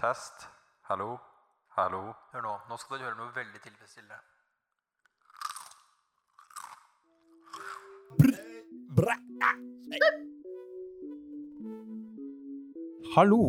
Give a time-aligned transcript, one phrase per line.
[0.00, 0.48] Test.
[0.88, 1.18] Hallo.
[1.76, 2.00] Hallo.
[2.32, 2.52] Hør nå.
[2.70, 4.18] Nå skal dere høre noe veldig tilfredsstillende.
[13.16, 13.42] Hallo.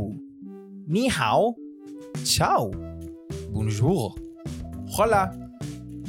[0.88, 1.54] Ni hao.
[2.26, 2.72] Ciao.
[3.54, 4.18] Bonjour.
[4.98, 5.49] Hola.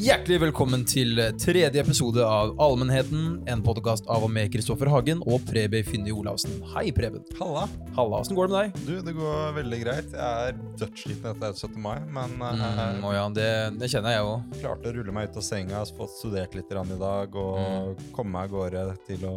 [0.00, 5.42] Hjertelig velkommen til tredje episode av Allmennheten, en podkast av og med Kristoffer Hagen og
[5.44, 6.54] Preben Finne Olavsen.
[6.72, 7.20] Hei, Preben.
[7.36, 7.66] Halla.
[7.98, 8.86] Halla, åssen går det med deg?
[8.86, 10.14] Du, det går veldig greit.
[10.16, 11.76] Jeg er dødssliten etter 17.
[11.84, 13.48] mai, men Mm, jeg å ja, det,
[13.82, 14.54] det kjenner jeg òg.
[14.62, 15.82] klarte å rulle meg ut av senga.
[15.82, 19.34] Har fått studert litt i dag og komme meg av gårde til å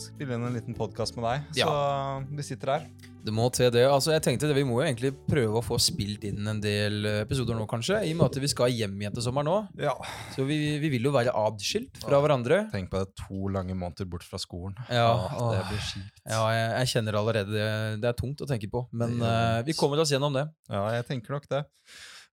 [0.00, 1.60] spille inn en liten podkast med deg.
[1.60, 1.68] Ja.
[1.68, 2.88] Så vi sitter her.
[3.26, 3.82] Det må til det.
[3.90, 7.04] Altså, jeg tenkte det, Vi må jo egentlig prøve å få spilt inn en del
[7.26, 8.04] episoder nå, kanskje.
[8.06, 9.56] I og med at vi skal hjem igjen til sommeren nå.
[9.82, 9.96] Ja.
[10.36, 12.58] Så vi, vi vil jo være adskilt fra hverandre.
[12.72, 14.74] Tenk på det, to lange måneder bort fra skolen.
[14.92, 16.20] Ja, Åh, det blir kjipt.
[16.28, 17.68] Ja, jeg, jeg kjenner allerede det.
[18.02, 18.84] Det er tungt å tenke på.
[18.92, 19.66] Men Det vondt.
[19.70, 20.44] vi kommer oss gjennom det.
[20.68, 21.62] Ja, jeg tenker nok det.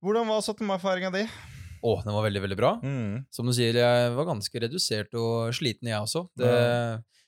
[0.04, 0.66] Hvordan var 17.
[0.68, 1.24] mai-feiringa di?
[1.84, 2.74] Å, den var veldig, veldig bra.
[2.84, 3.24] Mm.
[3.32, 6.26] Som du sier, jeg var ganske redusert og sliten, jeg også.
[6.40, 6.52] Det,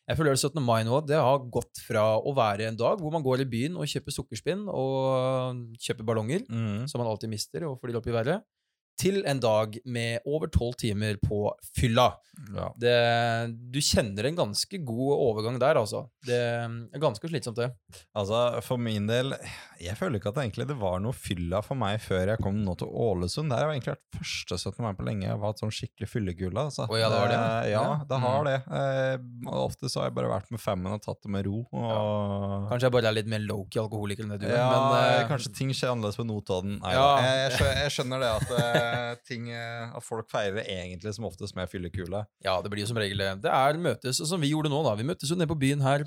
[0.06, 0.60] jeg føler 17.
[0.64, 3.76] mai nå det har gått fra å være en dag hvor man går i byen
[3.80, 6.84] og kjøper sukkerspinn og kjøper ballonger, Mm.
[6.88, 8.44] som man alltid mister og flyr opp i været,
[9.00, 12.14] til en dag med over tolv timer på fylla.
[12.52, 12.66] Ja.
[12.76, 12.94] Det,
[13.72, 16.02] du kjenner en ganske god overgang der, altså.
[16.28, 17.70] Det er ganske slitsomt, det.
[18.18, 19.32] Altså, For min del
[19.80, 22.58] Jeg føler ikke at det egentlig det var noe fylla for meg før jeg kom
[22.66, 23.52] nå til Ålesund.
[23.54, 24.84] Det har egentlig vært første 17.
[24.84, 26.66] mai på lenge jeg var et sånn skikkelig fyllekule.
[26.68, 26.88] Altså.
[26.92, 27.40] Å ja, det var det?
[27.40, 27.96] Eh, Ja, Ja.
[28.12, 28.58] det har det.
[28.82, 31.64] Eh, ofte så har jeg bare vært med femmen og tatt det med ro.
[31.72, 34.58] Og, Kanskje jeg bare er litt mer low-key alkoholiker enn det du er.
[34.60, 36.80] ja, men, eh, kanskje ting skjer annerledes på Notodden.
[36.84, 37.08] Nei, Ja.
[37.24, 38.85] jeg, jeg, skjønner, jeg skjønner det at, eh,
[39.28, 42.26] ting, eh, at folk feirer egentlig som oftest med fyllekule.
[42.46, 43.32] Ja, det blir jo som regel det.
[43.46, 44.96] Det er møtes, som vi gjorde nå, da.
[45.00, 46.06] Vi møttes jo nede på byen her.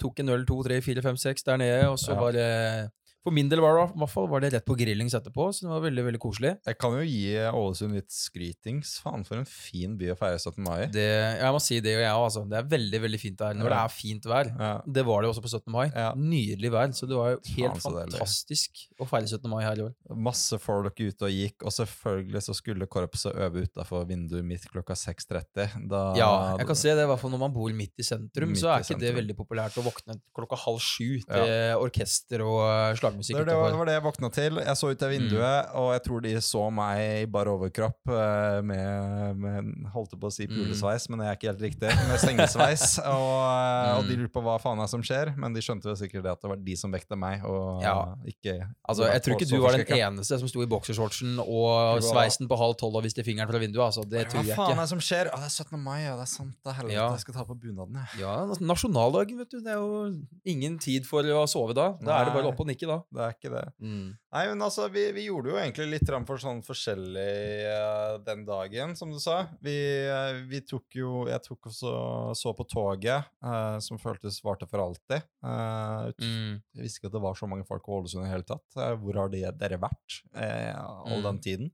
[0.00, 2.20] Tok en øl, to, tre, fire, fem, seks der nede, og så Ja.
[2.20, 5.12] var det For min del var det, i hvert fall, var det rett på grillings
[5.16, 6.54] etterpå, så det var veldig, veldig koselig.
[6.64, 8.94] Jeg kan jo gi Ålesund litt skrytings.
[9.04, 10.56] Faen, for en fin by å feire 17.
[10.64, 10.86] mai.
[10.94, 11.04] Det,
[11.36, 12.44] jeg må si det, og jeg òg, altså.
[12.48, 14.50] Det er veldig, veldig fint der når det er fint vær.
[14.56, 14.70] Ja.
[14.98, 15.68] Det var det også på 17.
[15.74, 15.84] mai.
[15.92, 16.06] Ja.
[16.16, 19.50] Nydelig vær, så det var jo helt Faen, fantastisk å feire 17.
[19.52, 19.92] mai her i år.
[20.30, 24.96] Masse folk ute og gikk, og selvfølgelig så skulle korpset øve utafor vinduet mitt klokka
[24.96, 25.76] 6.30.
[25.92, 28.54] Da Ja, jeg kan se det, i hvert fall når man bor midt i sentrum,
[28.54, 31.54] Midt så er ikke det veldig populært å våkne klokka halv sju til
[31.84, 33.36] orkester og eh, slagmusikk.
[33.36, 34.60] det, det, var, det var det jeg våkna til.
[34.64, 35.76] Jeg så ut av vinduet, Mm.
[35.80, 40.32] og jeg tror de så meg i bar overkropp eh, med, med Holdt på å
[40.32, 40.56] si Mm.
[40.56, 41.90] pulesveis, men det er ikke helt riktig.
[42.08, 42.98] Med stengesveis.
[43.04, 44.22] og, eh, og de Mm.
[44.24, 46.48] lurte på hva faen er som skjer, men de skjønte jo sikkert det at det
[46.50, 48.14] var de som vekte meg, og Ja.
[48.26, 48.56] ikke
[48.88, 52.56] Altså, Jeg tror ikke du var den eneste som sto i boksershortsen og sveisen på
[52.58, 53.84] halv tolv og viste fingeren fra vinduet.
[53.86, 54.02] altså.
[54.08, 54.56] Det tror jeg ikke.
[54.56, 55.30] Hva faen er det som skjer?
[55.30, 55.78] Å, det er 17.
[55.82, 56.16] mai, ja.
[56.16, 56.54] Det er sant.
[56.64, 56.94] Det er helvete.
[56.94, 57.10] Ja.
[57.14, 58.20] Jeg skal ta på bunaden, jeg.
[58.20, 59.60] Ja, Nasjonaldagen, vet du.
[59.60, 61.92] Det er jo ingen tid for å sove da.
[62.00, 62.99] Da er det bare opp og nikke, da.
[63.10, 63.62] Det er ikke det.
[63.80, 64.08] Mm.
[64.34, 67.32] Nei, men altså, vi, vi gjorde jo egentlig litt for sånn forskjellig
[67.70, 69.46] uh, den dagen, som du sa.
[69.64, 69.74] Vi,
[70.10, 71.92] uh, vi tok jo Jeg tok også
[72.38, 75.22] så på toget, uh, som føltes varte for alltid.
[75.42, 76.60] Ut- Mm.
[76.74, 78.76] Jeg visste ikke at det var så mange folk i Ålesund i det hele tatt.
[79.00, 81.26] Hvor har de, dere vært all Mm.
[81.30, 81.70] den tiden?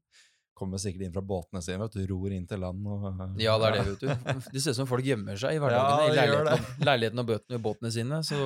[0.57, 3.03] Kommer sikkert inn fra båtene sine, vet du, ror inn til land og
[3.43, 4.41] Ja, det er det, vet du.
[4.55, 7.59] Det ser ut som folk gjemmer seg i hverdagen Ja, i leiligheten, leiligheten og bøtene,
[7.67, 8.21] båtene sine.
[8.25, 8.39] Så,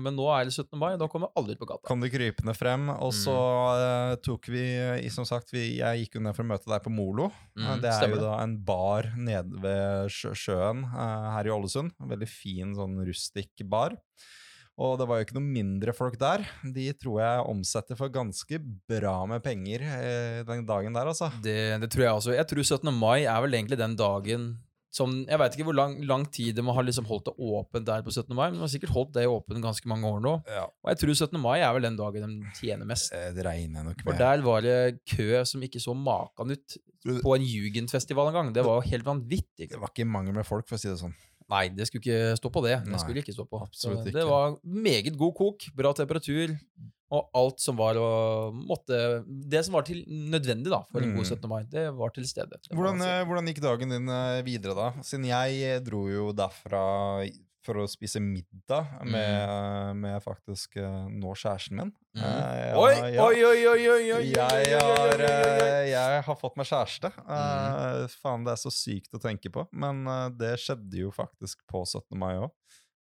[0.00, 0.78] men nå er det 17.
[0.80, 1.84] mai, da kommer alle ut på gata.
[1.90, 2.88] kom de krypende frem.
[2.96, 3.82] Og så Mm.
[3.84, 4.64] eh, tok vi,
[5.12, 7.28] som sagt, vi, jeg gikk jo ned for å møte deg på Molo.
[7.28, 11.52] Eh, Mm, det er stemmer jo da en bar nede ved sjøen eh, her i
[11.52, 11.92] Ålesund.
[12.00, 13.98] En veldig fin sånn rustikk bar.
[14.78, 16.44] Og det var jo ikke noe mindre folk der.
[16.62, 21.32] De tror jeg omsetter for ganske bra med penger eh, den dagen der, altså.
[21.42, 22.36] Det, det tror jeg også.
[22.36, 22.92] Jeg tror 17.
[22.94, 24.48] mai er vel egentlig den dagen
[24.98, 28.00] som Jeg veit ikke hvor lang, lang tid de har liksom holdt det åpent der
[28.06, 28.32] på 17.
[28.34, 30.32] mai, men de har sikkert holdt det åpent ganske mange år nå.
[30.48, 30.62] Ja.
[30.64, 31.40] Og jeg tror 17.
[31.42, 33.12] mai er vel den dagen de tjener mest.
[33.12, 34.06] Eh, Det regner nok med.
[34.08, 34.78] For der var det
[35.12, 36.78] kø som ikke så makan ut
[37.20, 38.52] på en jugendfestival en gang.
[38.56, 39.68] Det var jo helt vanvittig.
[39.68, 41.14] Det var ikke mangel med folk, for å si det sånn.
[41.48, 42.76] Nei, det skulle ikke stå på det.
[42.84, 43.62] Det Nei, skulle ikke stå på.
[43.64, 44.18] absolutt ikke.
[44.18, 46.52] Det var meget god kok, bra temperatur,
[47.10, 47.96] og alt som var
[48.52, 48.98] måtte
[49.48, 51.16] Det som var til nødvendig da, for en Mm.
[51.16, 51.48] god 17.
[51.48, 52.58] mai, det var til stede.
[52.68, 53.08] Hvordan, si.
[53.08, 54.90] eh, hvordan gikk dagen din eh, videre da?
[55.02, 57.24] Siden jeg eh, dro jo derfra
[57.68, 61.90] for å spise middag med, med faktisk eh, nå kjæresten min.
[62.16, 62.24] Mm.
[62.24, 63.26] Eh, Oi, ja.
[63.26, 67.12] oi, oi, oi, oi, oi, Jeg har, eh, jeg har fått meg kjæreste.
[67.28, 68.08] Mm.
[68.22, 69.66] Faen, det er så sykt å tenke på.
[69.76, 70.02] Men
[70.40, 72.16] det skjedde jo faktisk på 17.
[72.18, 72.50] mai òg.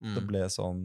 [0.03, 0.27] Det Mm.
[0.29, 0.83] ble sånn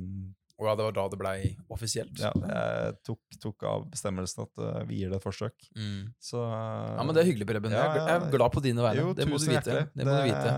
[0.61, 1.37] Og ja, det var da det blei
[1.73, 2.19] offisielt.
[2.21, 5.55] Ja, jeg tok, tok av bestemmelsen at uh, vi gir det et forsøk.
[5.73, 6.11] Mm.
[6.21, 7.73] Så uh, Ja, men det er hyggelig, Preben.
[7.73, 9.01] Ja, jeg, jeg er glad på dine vegne.
[9.01, 9.63] Jo, det må du vite.
[9.65, 10.51] Det, Det må du vite.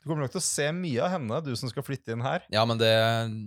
[0.00, 2.46] Du kommer nok til å se mye av henne, du som skal flytte inn her.
[2.52, 2.92] Ja, men det,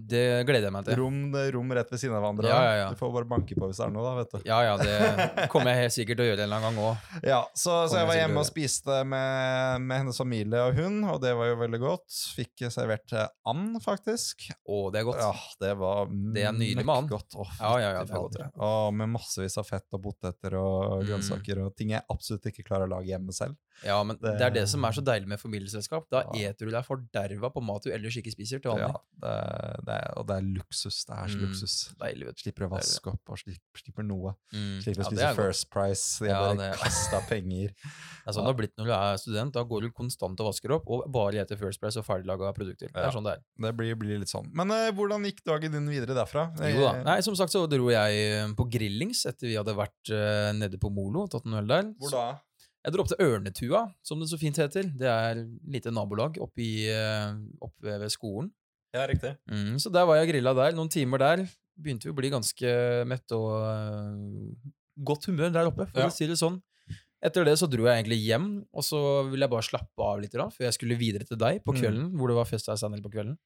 [0.09, 0.99] det gleder jeg meg til.
[1.01, 1.19] Rom,
[1.57, 2.51] rom rett ved siden av hverandre.
[2.51, 2.88] Ja, ja, ja.
[2.94, 4.39] Du får bare banke på hvis det er noe, da, vet du.
[4.45, 7.11] Ja, ja, det kommer jeg helt sikkert til å gjøre en eller annen gang òg.
[7.33, 11.19] Ja, så, så jeg var hjemme og spiste med, med hennes familie og hun, og
[11.25, 12.21] det var jo veldig godt.
[12.38, 14.47] Fikk servert and, faktisk.
[14.65, 15.23] Å, det er godt.
[15.25, 15.33] Ja,
[15.63, 16.87] det var And.
[16.87, 17.35] møkkgodt.
[17.37, 18.51] Å, Ja, ja, ja, det er godt, fader.
[18.67, 21.07] Og med massevis av fett og poteter og Mm.
[21.09, 23.55] grønnsaker og ting jeg absolutt ikke klarer å lage hjemme selv.
[23.85, 26.07] Ja, men det, er det som er så deilig med familieselskap.
[26.09, 26.50] Da Ja.
[26.50, 29.01] eter du deg forderva på mat du ellers ikke spiser til Ja, vanlig.
[29.21, 31.06] det, det er, og det er luksus.
[31.06, 31.44] Det er så Mm.
[31.45, 31.75] luksus.
[32.00, 32.41] Deilig, vet du.
[32.41, 34.35] Slipper å vaske opp og slipper, slipper noe.
[34.53, 34.81] Mm.
[34.81, 35.35] Slipper å Ja, spise.
[35.35, 36.19] First Price.
[36.19, 37.69] Jeg Ja, bare det- kasta penger.
[38.27, 39.53] Det er sånn det har blitt når du er student.
[39.53, 42.91] Da går du konstant og vasker opp, og bare eter First Price og ferdiglaga produkter.
[42.91, 43.41] Det er sånn det er.
[43.62, 44.50] Det blir, blir litt sånn.
[44.53, 46.51] Men eh, hvordan gikk dagen din videre derfra?
[46.73, 47.03] Jo da.
[47.03, 48.12] Nei, som sagt så dro jeg
[48.44, 51.68] eh, på grillings etter vi hadde vært eh, nede på Molo og tatt en øl
[51.68, 51.83] der.
[52.01, 52.39] Hvor da?
[52.87, 54.87] Jeg dro opp til Ørnetua, som det så fint heter.
[54.95, 58.47] Det er et lite nabolag oppe, i, eh, oppe ved skolen.
[58.95, 59.33] Ja, riktig.
[59.51, 60.71] Mm, så der var jeg grilla der.
[60.77, 61.43] Noen timer der.
[61.77, 62.71] Begynte vi å bli ganske
[63.05, 64.71] mette og eh,
[65.03, 66.07] godt humør der oppe, for Ja.
[66.07, 66.61] å si det sånn.
[67.21, 68.99] Etter det så dro jeg egentlig hjem, og så
[69.29, 71.81] ville jeg bare slappe av litt, da, før jeg skulle videre til deg på Mm.
[71.81, 73.37] kvelden, hvor det var fest her senere på kvelden.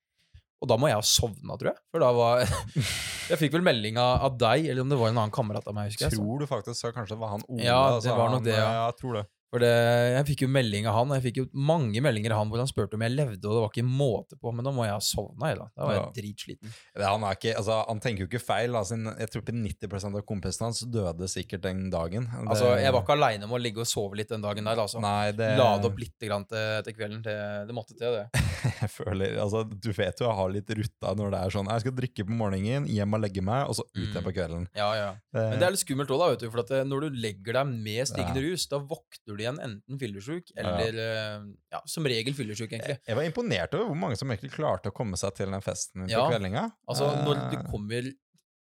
[0.61, 1.81] Og da må jeg ha sovna, tror jeg.
[1.89, 2.43] For da var
[3.31, 5.89] Jeg fikk vel melding av deg, eller om det var en annen kamerat av meg,
[5.89, 6.19] husker jeg.
[6.19, 7.61] Tror du faktisk så kanskje det var han Ola?
[7.63, 8.67] Ja, det altså, var nok det, ja.
[8.67, 9.23] Ja, jeg tror det.
[9.51, 9.69] For det,
[10.15, 12.61] jeg fikk jo melding av han, og jeg fikk jo mange meldinger av han hvor
[12.63, 14.93] han spurte om jeg levde, og det var ikke måte på, men da må jeg
[14.95, 15.65] ha sovna, da.
[15.75, 16.11] Da var jeg Ja.
[16.15, 16.71] dritsliten.
[16.95, 18.75] Det, han, ikke, altså, han tenker jo ikke feil.
[18.79, 22.29] Altså, jeg tror ikke 90 av kompisene hans døde sikkert den dagen.
[22.31, 24.79] Det, Altså, jeg var ikke aleine om å ligge og sove litt den dagen der,
[24.79, 25.01] altså.
[25.03, 27.21] Nei, det Lade opp litt grann til, til kvelden.
[27.27, 27.35] Det,
[27.67, 28.25] det måtte til, det.
[28.81, 31.81] Jeg føler, altså, Du vet jo jeg har litt rutta når det er sånn Jeg
[31.81, 34.25] skal drikke på morgenen, hjem og legge meg, og så ut igjen Mm.
[34.27, 34.65] på kvelden.
[34.77, 35.09] Ja, ja.
[35.33, 36.49] Men det er litt skummelt òg, da, vet du.
[36.53, 40.51] For at når du legger deg med stigende rus, da vokter du igjen enten fyllesyk
[40.61, 41.45] eller eh,
[41.75, 42.97] ja, som regel fyllesyk, egentlig.
[43.07, 46.07] Jeg var imponert over hvor mange som egentlig klarte å komme seg til den festen
[46.07, 46.67] på kveldinga.
[46.89, 48.11] Altså, når Eh, du kommer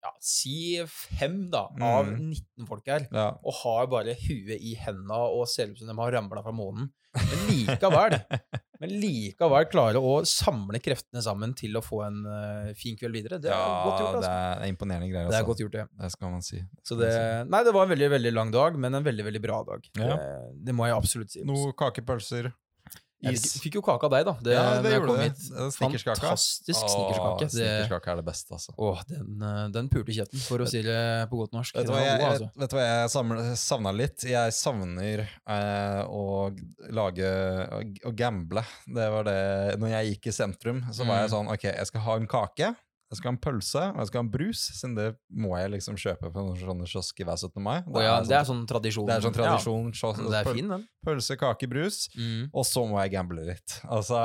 [0.06, 0.57] ja, si
[0.92, 2.30] fem da, av Mm.
[2.30, 3.31] 19 folk her, ja.
[3.42, 6.92] og har bare huet i henda og ser ut som de har ramla fra månen.
[7.16, 8.16] Men likevel,
[8.81, 13.40] men likevel klare å samle kreftene sammen til å få en uh, fin kveld videre.
[13.42, 14.34] Det er godt gjort, det altså.
[14.66, 15.30] er imponerende greier.
[15.31, 15.52] Det er altså.
[15.52, 15.88] godt gjort, det.
[16.04, 16.60] Det skal man si.
[16.60, 17.54] Det skal det, man si.
[17.56, 19.90] nei, det var en veldig veldig lang dag, men en veldig veldig bra dag.
[19.96, 20.12] Ja.
[20.12, 20.30] Det,
[20.69, 21.46] det må jeg absolutt si.
[21.48, 22.51] Noe kakepølser,
[23.33, 23.42] is.
[23.54, 24.33] fikk, fikk jo kake av deg, da.
[24.45, 25.22] Det, Ja, det gjorde du.
[25.24, 26.19] er Snickerskaka.
[26.22, 27.50] Fantastisk snickerskake.
[27.56, 28.75] Snickerskake er det beste, altså.
[28.77, 31.75] Åh, den, eh, den pulte kjeften, for å si det på godt norsk.
[31.75, 32.50] Vet du hva jeg, god, altså.
[32.62, 34.24] vet du hva jeg savna litt?
[34.30, 36.56] Jeg savner eh, å
[36.92, 37.33] lage
[38.06, 38.63] å, gamble.
[38.86, 39.39] Det var det
[39.81, 41.33] Når jeg gikk i sentrum, så var jeg Mm.
[41.36, 42.75] sånn Ok, jeg skal ha en kake.
[43.12, 45.69] Jeg skal ha en pølse og jeg skal ha en brus, siden det må jeg
[45.75, 47.62] liksom kjøpe på noen sånne kiosk hver 17.
[47.62, 47.75] mai.
[47.86, 49.06] Å ja, det er sånn tradisjon.
[49.06, 49.86] det er sånn tradisjon.
[49.92, 50.88] Ja, kiosk- det er fin, den.
[51.06, 52.10] Pølse, kake, brus.
[52.18, 52.50] Mm.
[52.52, 53.78] Og så må jeg gamble litt.
[53.86, 54.18] Altså,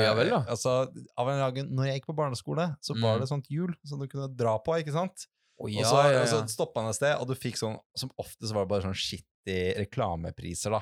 [0.00, 0.40] ja vel, da.
[0.48, 0.88] altså
[1.20, 3.20] av en dag, når jeg gikk på barneskole, så var Mm.
[3.20, 5.26] det sånt hjul som du kunne dra på, ikke sant?
[5.60, 6.46] Og ja, så, ja, og så ja.
[6.50, 8.96] stoppa han et sted, og du fikk sånn Som ofte så var det bare sånn
[8.98, 10.80] skittig reklamepriser, da.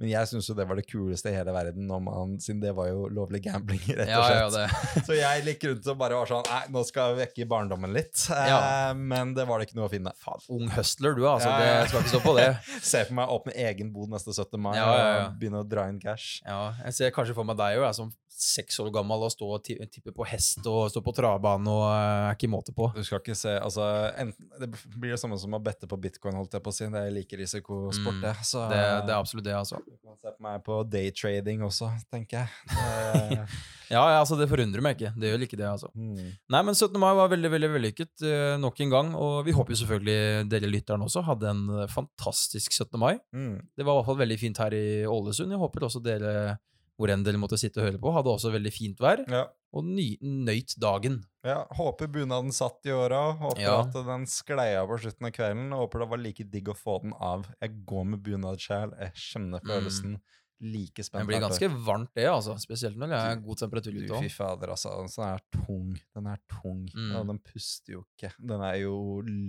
[0.00, 2.88] Men jeg syns jo det var det kuleste i hele verden, man, siden det var
[2.88, 4.72] jo lovlig gambling, rett og Ja, ja, slett.
[4.96, 5.02] det.
[5.06, 8.24] Så jeg gikk rundt og bare var sånn Nei, nå skal jeg vekke barndommen litt.
[8.32, 8.58] Ja.
[8.88, 10.14] Eh, men det var det ikke noe å finne.
[10.24, 11.52] Faen, ung hustler du, altså.
[11.52, 11.82] Ja, ja, ja.
[11.84, 12.48] Det skal ikke stå på det.
[12.92, 14.58] Se for meg åpne egen bod neste 17.
[14.58, 15.22] mai Ja, ja, ja.
[15.28, 16.40] og begynne å dra inn cash.
[16.48, 18.10] Ja, jeg ser kanskje for meg deg òg, som
[18.42, 22.28] seks år gammel og stå og tippe på hest og stå på travbane og eh,
[22.30, 22.88] er ikke måte på.
[22.96, 23.84] Du skal ikke se altså,
[24.18, 26.88] enten, Det blir det samme som å bette på bitcoin, holdt jeg på å si.
[26.92, 28.22] Det er like risikosport, Mm.
[28.24, 28.34] det.
[28.48, 29.78] Så Det, det er absolutt det, altså.
[29.86, 32.48] du kan se på meg på daytrading også, tenker jeg.
[33.36, 33.46] Det-
[33.92, 35.10] Ja, ja, altså, det forundrer meg ikke.
[35.20, 35.90] Det gjør ikke det, altså.
[35.92, 36.28] mm.
[36.48, 36.96] Nei, men 17.
[37.02, 39.10] mai var veldig veldig vellykket eh, nok en gang.
[39.20, 42.96] Og vi håper jo selvfølgelig dere lytterne også hadde en fantastisk 17.
[42.98, 43.18] mai.
[43.36, 43.58] Mm.
[43.76, 45.52] Det var i hvert fall veldig fint her i Ålesund.
[45.52, 46.56] Jeg håper også dere,
[47.02, 49.24] hvor enn dere måtte sitte og høre på, hadde også veldig fint vær.
[49.26, 49.48] Ja.
[49.74, 51.22] Og ny, nøyt dagen.
[51.42, 53.32] Ja, håper bunaden satt i åra.
[53.40, 53.80] Håper Ja.
[53.82, 55.72] at den sklei av på slutten av kvelden.
[55.74, 57.48] Håper det var like digg å få den av.
[57.60, 58.92] Jeg går med bunad sjæl.
[59.00, 60.20] Jeg kjenner følelsen.
[60.62, 62.54] Like Det spent blir ganske varmt, det, altså.
[62.62, 64.92] Spesielt når det er god temperatur ute fy fader, altså.
[65.10, 65.88] Den er tung.
[66.14, 66.84] Den er tung.
[66.94, 67.08] Mm.
[67.18, 68.30] Og den puster jo ikke.
[68.38, 68.94] Den er jo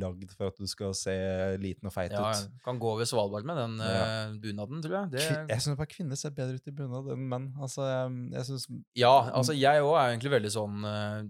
[0.01, 1.13] lagd for at du skal se
[1.61, 2.49] liten og feit Ja, ut.
[2.65, 3.91] kan gå over Svalbard med den Ja.
[3.93, 5.11] eh, bunaden, tror jeg.
[5.11, 7.47] Det, Jeg syns bare kvinner ser bedre ut i bunad enn menn.
[7.61, 7.85] Altså,
[8.33, 8.65] jeg, syns
[8.95, 11.29] Ja, altså jeg òg er egentlig veldig sånn eh,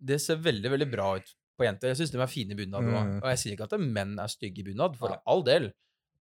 [0.00, 1.92] Det ser veldig, veldig bra ut på jenter.
[1.92, 3.04] Jeg syns de er fine i bunad òg.
[3.04, 3.16] Mm.
[3.20, 5.68] Og jeg sier ikke at menn er stygge i bunad, for all del.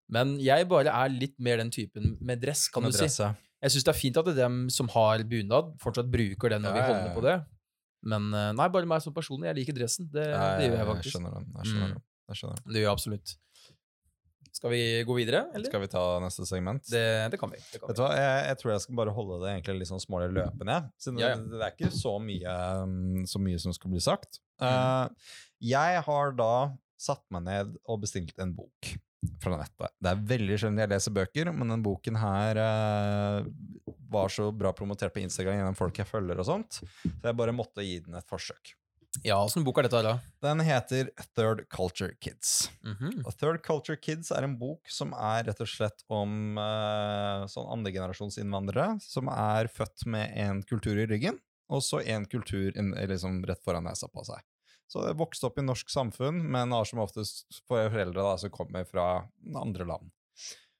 [0.09, 3.05] Men jeg bare er litt mer den typen med dress, kan med du si.
[3.05, 3.33] dress, ja.
[3.63, 6.63] Jeg syns det er fint at det er dem som har bunad, fortsatt bruker den
[6.63, 7.15] når Ja, vi holder ja.
[7.17, 7.37] på det.
[8.09, 9.43] Men eh, nei, bare meg som person.
[9.43, 10.07] Jeg liker dressen.
[10.13, 11.17] Det, det gjør jeg faktisk.
[11.17, 11.49] skjønner den.
[11.59, 11.95] Jeg skjønner Mm.
[11.99, 12.03] den.
[12.29, 12.73] Jeg skjønner den.
[12.73, 13.35] Det gjør jeg absolutt.
[14.59, 15.69] Skal vi gå videre, eller?
[15.71, 16.83] Skal vi ta neste segment?
[16.91, 17.59] Det, det kan vi.
[17.71, 19.91] Det kan Vet du hva, jeg, jeg tror jeg skal bare holde det egentlig litt
[19.91, 20.79] sånn smålig løpende.
[20.79, 20.89] jeg.
[21.05, 21.37] Siden Ja, ja.
[21.43, 24.41] det, det er ikke så mye, um, så mye som skal bli sagt.
[24.63, 25.05] Eh,
[25.75, 26.51] jeg har da
[26.99, 28.95] satt meg ned og bestilt en bok
[29.43, 29.95] fra nettet.
[29.99, 33.49] Det er veldig sjelden jeg leser bøker, men den boken her eh,
[34.09, 37.57] var så bra promotert på Instagram gjennom folk jeg følger og sånt, så jeg bare
[37.57, 38.75] måtte gi den et forsøk.
[39.25, 40.19] Ja, åssen bok er dette, da?
[40.45, 42.69] Den heter Third Culture Kids.
[42.85, 43.25] Mhm.
[43.25, 47.71] Og Third Culture Kids er en bok som er rett og slett om uh, sånn
[47.79, 51.41] andregenerasjonsinnvandrere som er født med en kultur i ryggen,
[51.73, 54.45] og så en kultur in, liksom rett foran nesa på seg.
[54.89, 58.89] Så det vokste opp i norsk samfunn, men har som oftest foreldre da, som kommer
[58.89, 59.09] fra
[59.61, 60.09] andre land.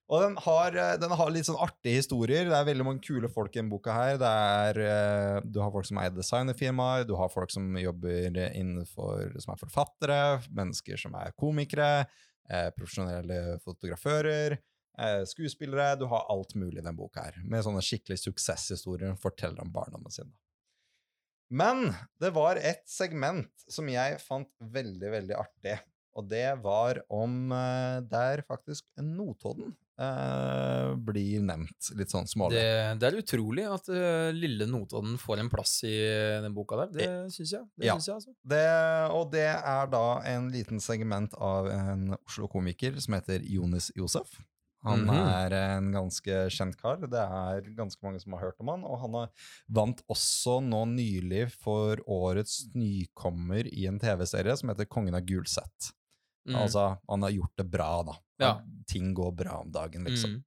[0.09, 2.47] Og den har, eh, den har litt sånn artige historier.
[2.49, 4.17] Det er veldig mange kule folk i denne boka her.
[4.17, 9.53] Er, eh, du har folk som eier designerfirmaer, du har folk som jobber innenfor, som
[9.53, 12.07] er forfattere, mennesker som er komikere,
[12.49, 14.57] eh, profesjonelle fotografører,
[15.23, 15.97] skuespillere.
[15.97, 20.11] Du har alt mulig i denne boka her, med sånne skikkelig suksesshistorier forteller om barndommen
[20.11, 20.33] sin.
[21.49, 21.89] Men
[22.21, 25.79] det var et segment som jeg fant veldig, veldig artig.
[26.17, 31.91] Og det var om eh, der faktisk Notodden eh, blir nevnt.
[31.95, 32.57] Litt sånn smålig.
[32.59, 35.95] Det, det er utrolig at uh, lille Notodden får en plass i
[36.43, 36.91] den boka der.
[36.97, 37.65] Det syns jeg.
[37.77, 37.95] Det Ja.
[37.95, 38.35] synes jeg altså.
[38.53, 38.63] Det,
[39.15, 44.41] og det er da en liten segment av en Oslo-komiker som heter Jonis Josef.
[44.85, 45.09] Han Mhm.
[45.27, 46.97] er en ganske kjent kar.
[46.97, 48.83] Det er ganske mange som har hørt om han.
[48.85, 49.29] Og han har
[49.69, 55.91] vant også nå nylig for årets nykommer i en TV-serie som heter Kongen av Gulset.
[56.47, 56.55] Mm.
[56.55, 58.13] Altså, han har gjort det bra, da.
[58.39, 58.61] Ja.
[58.87, 60.37] Ting går bra om dagen, liksom.
[60.37, 60.43] Mm.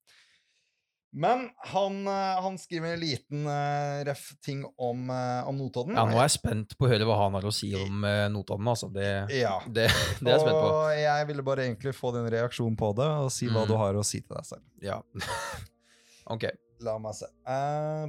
[1.13, 5.93] Men han, eh, han skriver en liten uh, ref ting om, uh, om Notodden.
[5.99, 8.29] Ja, nå er jeg spent på å høre hva han har å si om uh,
[8.33, 8.89] Notodden, altså.
[8.93, 9.59] Det, Ja.
[9.67, 10.71] det, det er jeg spent på.
[10.79, 13.69] Og jeg ville bare egentlig få din reaksjon på det, og si hva Mm.
[13.69, 14.65] du har å si til deg selv.
[14.81, 15.03] Ja.
[16.33, 16.49] ok.
[16.83, 17.29] La meg se.
[17.47, 18.09] Eh.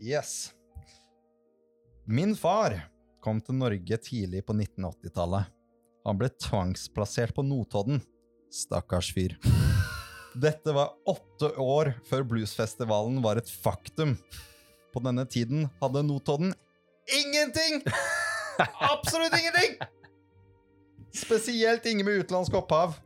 [0.00, 0.54] Yes.
[2.06, 2.78] Min far
[3.20, 5.50] kom til Norge tidlig på 1980-tallet.
[6.06, 7.98] Han ble tvangsplassert på Notodden.
[8.54, 9.34] Stakkars fyr.
[10.36, 14.16] Dette var åtte år før bluesfestivalen var et faktum.
[14.92, 16.52] På denne tiden hadde Notodden
[17.06, 17.82] ingenting!
[18.80, 19.78] Absolutt ingenting!
[21.16, 22.98] Spesielt ingen med utenlandsk opphav.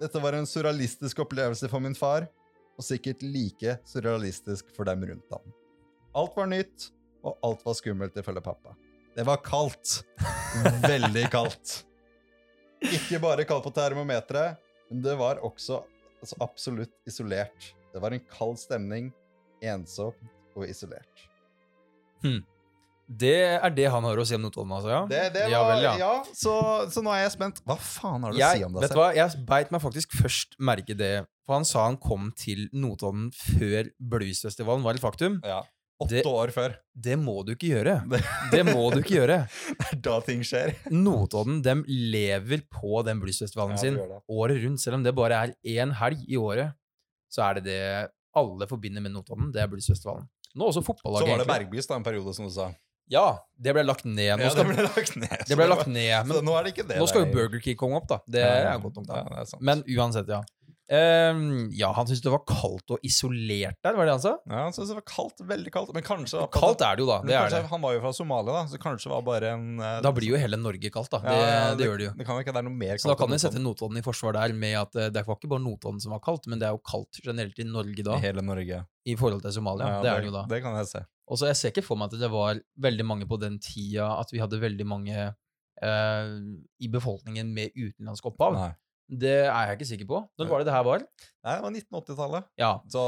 [0.00, 2.26] Dette var en surrealistisk opplevelse for min far,
[2.74, 5.54] og sikkert like surrealistisk for dem rundt ham.
[6.18, 6.88] Alt var nytt,
[7.22, 8.74] og alt var skummelt ifølge pappa.
[9.14, 10.00] Det var kaldt.
[10.82, 11.82] Veldig kaldt.
[12.82, 14.58] Ikke bare kaldt på termometeret,
[14.90, 15.84] men det var også
[16.22, 17.72] altså, absolutt isolert.
[17.92, 19.10] Det var en kald stemning,
[19.62, 21.28] ensomt og isolert.
[23.12, 24.88] Det er det han har å si om Notodden, altså?
[24.92, 25.92] Ja, Det, det var, ja vel, ja.
[26.00, 26.12] ja.
[26.38, 26.54] så,
[26.92, 27.60] så nå er jeg spent.
[27.68, 28.84] Hva faen har du å si om det?
[28.86, 31.12] vet du hva, jeg beit meg faktisk først merke det.
[31.42, 35.40] For han sa han kom til Notodden før Bluesfestivalen var et faktum.
[35.44, 35.60] Ja.
[36.00, 36.74] Åtte år før.
[36.94, 37.94] Det må du ikke gjøre.
[38.50, 39.36] Det må du ikke gjøre.
[39.86, 40.74] er da ting skjer.
[40.90, 44.82] Notodden dem lever på den bluesfestivalen Ja, sin året rundt.
[44.82, 46.74] Selv om det bare er én helg i året,
[47.32, 47.82] så er det det
[48.34, 49.52] alle forbinder med Notodden.
[49.54, 50.26] Det er bluesfestivalen.
[50.58, 51.28] Nå også fotballaget.
[51.28, 51.50] Så var det.
[51.52, 52.72] Bergbys da, en periode, som du sa.
[53.12, 53.26] Ja,
[53.60, 54.38] det ble lagt ned.
[54.38, 55.44] Nå, Ja, det ble lagt ned.
[55.48, 56.28] det ble lagt ned.
[56.28, 56.98] Men nå det ikke det.
[57.00, 57.32] nå skal jo.
[57.34, 58.20] Burger King komme opp, da.
[58.26, 59.10] Det er godt nok.
[59.12, 59.44] Ja.
[59.60, 60.42] Men uansett, ja.
[60.90, 64.32] Ehm, ja, han syntes det var kaldt og isolert der, var det han sa?
[64.50, 65.42] ja, han syntes det var kaldt.
[65.52, 65.92] Veldig kaldt.
[65.94, 67.20] Men kanskje Kaldt er det jo, da.
[67.22, 67.70] Det kanskje, er det.
[67.70, 70.40] Han var jo fra Somalia, da, så kanskje var bare en uh, Da blir jo
[70.40, 71.22] hele Norge kaldt, da.
[71.22, 72.14] Det, ja, det, det gjør det jo.
[72.18, 74.04] Det kan jo ikke være noe mer kaldt Så da kan vi sette Notodden i
[74.04, 76.68] forsvar der med at uh, det var ikke bare Notodden som var kaldt, men det
[76.68, 78.82] er jo kaldt generelt i Norge da, i hele Norge.
[79.06, 79.96] i forhold til Somalia.
[79.96, 80.44] Ja, det er det jo da.
[80.50, 81.06] Det kan jeg se.
[81.32, 84.10] Og så jeg ser ikke for meg at det var veldig mange på den tida
[84.18, 86.32] at vi hadde veldig mange uh,
[86.82, 88.58] i befolkningen med utenlandsk opphav.
[88.58, 88.72] Nei.
[89.12, 90.18] Det er jeg ikke sikker på.
[90.40, 91.02] Når var det det her var?
[91.44, 92.44] Nei, det var 1980-tallet.
[92.56, 92.70] Ja.
[92.88, 93.02] Så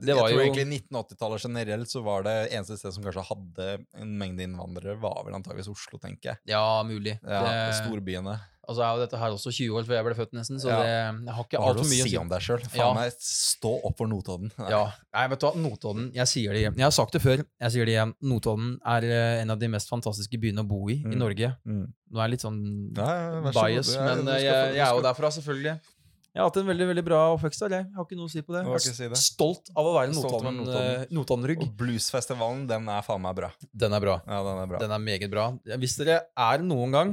[0.00, 3.68] Det jeg tror jo- egentlig 1980-tallet generelt så var det eneste sted som kanskje hadde
[4.02, 6.38] en mengde innvandrere, var vel antageligvis Oslo, tenker jeg.
[6.50, 7.18] Ja, mulig.
[7.22, 8.38] Ja, det, Storbyene.
[8.68, 10.78] Altså er jo dette her også 20 år før jeg ble født, nesten, så Ja.
[10.82, 12.62] det, jeg har ikke altfor mye å si om deg sjøl?
[12.74, 12.88] Ja.
[12.94, 14.50] Meg, stå opp for Notodden.
[14.58, 14.70] Nei.
[14.70, 14.82] Ja.
[15.14, 16.76] Nei, vet du hva, Notodden, jeg sier det igjen.
[16.76, 18.14] Jeg har sagt det før, jeg sier det igjen.
[18.22, 21.18] Notodden er eh, en av de mest fantastiske byene å bo i i Mm.
[21.18, 21.56] Norge.
[21.66, 21.84] Mm.
[22.12, 22.60] Nå er jeg litt sånn
[22.94, 25.80] Nei, bias, så er- men du eh, skal jeg, jeg er jo derfra, selvfølgelig.
[26.34, 27.68] Jeg har hatt en veldig veldig bra oppvekst der.
[27.78, 28.64] Jeg har ikke noe å si på det.
[28.66, 29.18] Jeg er si det.
[29.22, 31.60] stolt av å være eh, Notodden-rygg.
[31.62, 33.52] Og bluesfestivalen, den er faen meg bra.
[33.72, 34.16] Den er bra.
[34.26, 34.78] Ja, den er bra.
[34.82, 35.44] Den er meget bra.
[35.78, 37.12] Hvis dere er noen gang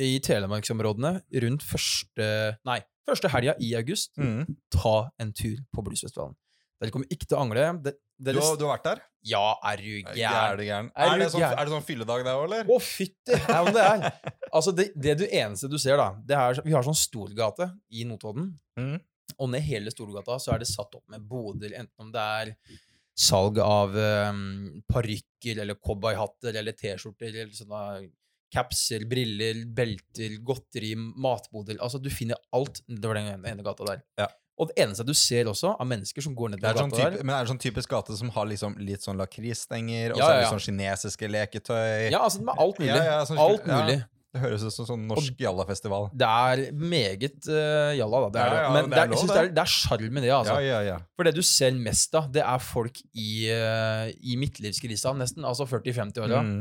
[0.00, 2.28] i telemarksområdene rundt første
[2.66, 4.46] Nei, første helga i august, Mm.
[4.72, 6.36] ta en tur på bluesfestivalen.
[6.80, 7.64] Dere kommer ikke til å angre.
[7.84, 9.00] Det, Du, har- du har vært der?
[9.24, 10.90] ja, er du gæren?
[10.96, 11.06] Er.
[11.06, 12.64] Er Er det sånn, er det sånn fylledag der òg, eller?
[12.64, 13.36] Å, fytti!
[13.48, 14.12] Nei, men det er
[14.52, 18.04] Altså, det, det du eneste du ser, da det er, Vi har sånn storgate i
[18.04, 18.58] Notodden.
[18.78, 19.00] Mm.
[19.38, 22.54] Og ned hele Storgata så er det satt opp med boder, enten om det er
[23.20, 28.10] salg av um, parykker eller cowboyhatter eller T-skjorter eller sånne
[28.52, 34.02] capser, briller, belter, godteri, matboder Altså, du finner alt nedover den ene gata der.
[34.18, 34.28] Ja.
[34.60, 37.16] Og det eneste du ser også av mennesker som går ned er sånn gata type,
[37.22, 40.24] der men er det sånn typisk gate som har liksom litt sånn lakrisstenger, og Ja,
[40.26, 42.10] så er det sånn kinesiske leketøy?
[42.12, 42.90] Ja, altså med alt mulig.
[42.92, 44.02] Ja, ja, sånn- alt mulig.
[44.30, 46.04] Det høres ut som sånn norsk jallafestival.
[46.14, 48.28] Det er meget uh, jalla, da.
[48.30, 50.20] Det er Ja, ja, Men det er er, jeg synes det er, det er sjarm
[50.20, 50.54] i det, altså.
[50.60, 50.98] Ja, ja, ja.
[51.16, 55.66] For det du ser mest av, det er folk i, uh, i midtlivskrisa, nesten, altså
[55.66, 56.60] 40-50-åra, Mm.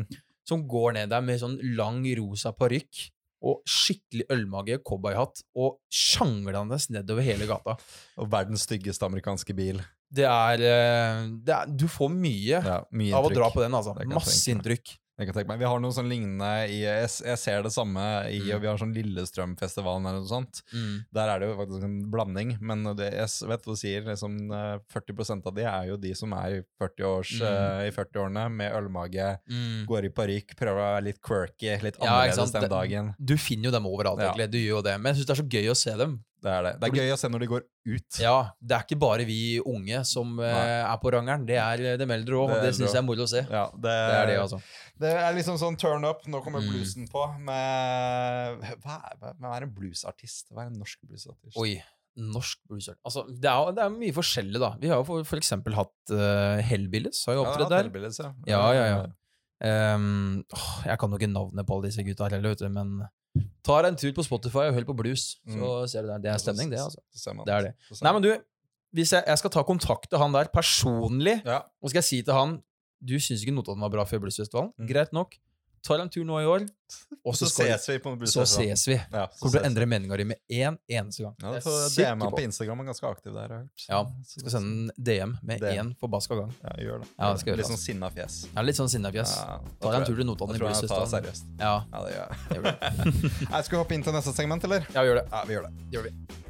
[0.50, 3.06] Som går ned der med sånn lang rosa parykk
[3.40, 7.78] og skikkelig ølmage, cowboyhatt, og sjanglende nedover hele gata.
[8.20, 9.80] Og verdens styggeste amerikanske bil.
[10.10, 13.78] Det er, eh, det er Du får mye Ja, mye av å dra på den,
[13.78, 13.94] altså.
[14.10, 14.98] Masse inntrykk.
[15.20, 15.60] Jeg kan tenke meg.
[15.60, 18.00] Vi har noe sånn lignende i Jeg, jeg ser det samme
[18.32, 18.62] i Mm.
[18.64, 20.62] Vi har sånn Lillestrømfestivalen eller noe sånt.
[20.74, 20.94] Mm.
[21.14, 24.06] Der er det jo faktisk en blanding, men det, jeg vet hva du sier.
[24.08, 27.48] Liksom, eh, 40% av de er jo de som er i 40-års, Mm.
[27.50, 29.86] eh, i 40-årene med ølmage, Mm.
[29.88, 33.16] går i parykk, prøver å være litt quirky, litt annerledes ja, den dagen.
[33.20, 34.48] Du finner jo dem overalt, Ja.
[34.48, 35.00] Du gjør jo det.
[35.02, 36.24] Men jeg syns det er så gøy å se dem.
[36.42, 36.72] Det er det.
[36.80, 38.20] Det er gøy å se når de går ut.
[38.24, 40.78] Ja, det er ikke bare vi unge som eh, Nei.
[40.94, 41.46] er på rangeren.
[41.50, 43.42] Det er de eldre òg, og Det syns jeg er moro å se.
[43.44, 44.60] Ja, det, Det er det, altså.
[45.04, 46.24] Det er liksom sånn turn up.
[46.32, 46.70] Nå kommer Mm.
[46.72, 50.48] bluesen på med Hva er, hva- er en bluesartist?
[50.54, 51.58] Hva er en norsk bluesartist?
[51.60, 51.82] Oi.
[52.20, 54.74] Norsk bluesartist Altså, det er, det er mye forskjellig, da.
[54.82, 57.26] Vi har jo for, for eksempel hatt uh, Hellbillies.
[57.28, 58.12] Har jo Ja, opptredd er der.
[58.20, 58.34] Ja.
[58.48, 59.96] Ja, ja, ja.
[59.96, 62.64] Um, åh, jeg kan jo ikke navnet på alle disse gutta heller, vet
[63.40, 66.24] du, deg tar en tur på Spotify og hør på blues, så ser du der.
[66.24, 67.02] Det er stemning, det, altså.
[67.14, 67.74] Så Det er det.
[68.02, 68.32] Nei, men du,
[68.98, 71.62] hvis jeg, jeg skal ta kontakt til han der personlig, ja.
[71.82, 72.60] og skal jeg si til han
[73.00, 74.74] Du syns ikke Notodden var bra før Bluesfestivalen?
[74.76, 74.88] Mm.
[74.90, 75.38] Greit nok.
[75.86, 76.66] Tar en tur nå i år,
[77.26, 78.96] og Så så, ses vi på en så ses vi.
[78.98, 81.36] Ja, så Kommer til å endre meninga di med én eneste gang.
[81.42, 82.36] Ja, Jeg er får sikker DM han på.
[82.38, 83.48] på Instagram, er ganske aktiv der.
[83.56, 83.70] jeg.
[83.90, 86.54] Ja, Så- Skal sende en DM med én forbaska gang.
[86.64, 87.08] Ja, gjør det.
[87.20, 88.48] Ja, det skal Litt gjøre, sånn sinna fjes.
[88.58, 89.36] Er litt sånn sinnafjes.
[89.38, 91.44] Ja, Tar en tur til Notodden i jeg tar det seriøst.
[91.60, 92.64] Ja, Ja, det gjør jeg.
[92.64, 93.50] gjør.
[93.52, 94.86] Jeg skal vi hoppe inn til neste segment, eller?
[94.94, 95.28] Ja, vi gjør det.
[95.32, 95.74] Ja, vi gjør det.
[95.92, 96.49] Gjør vi.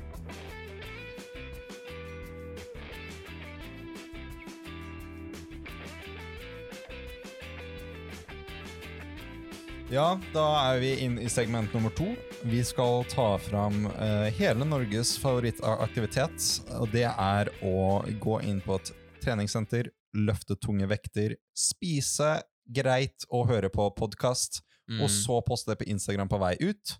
[9.89, 12.11] Ja, da er vi inn i segment nummer to.
[12.45, 16.45] Vi skal ta fram uh, hele Norges favorittaktivitet.
[16.77, 18.91] Og det er å gå inn på et
[19.23, 22.35] treningssenter, løfte tunge vekter, spise
[22.69, 25.03] greit og høre på podkast, Mm.
[25.05, 26.95] og så poste det på Instagram på vei ut.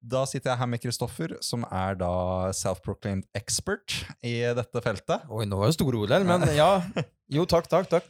[0.00, 3.92] Da sitter jeg her med Kristoffer, som er da self-proclaimed expert
[4.24, 5.26] i dette feltet.
[5.28, 6.70] Oi, nå var det store ord her, men ja.
[7.28, 8.08] Jo, takk, takk, takk.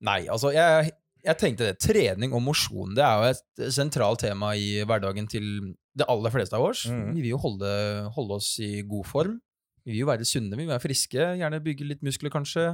[0.00, 1.78] Nei, altså, jeg, jeg tenkte det.
[1.82, 5.46] Trening og mosjon det er jo et sentralt tema i hverdagen til
[5.94, 6.86] det aller fleste av oss.
[6.90, 7.12] Mm.
[7.14, 7.72] Vi vil jo holde,
[8.16, 9.36] holde oss i god form.
[9.84, 11.28] Vi vil jo være sunne, vi vil være friske.
[11.40, 12.66] Gjerne bygge litt muskler, kanskje.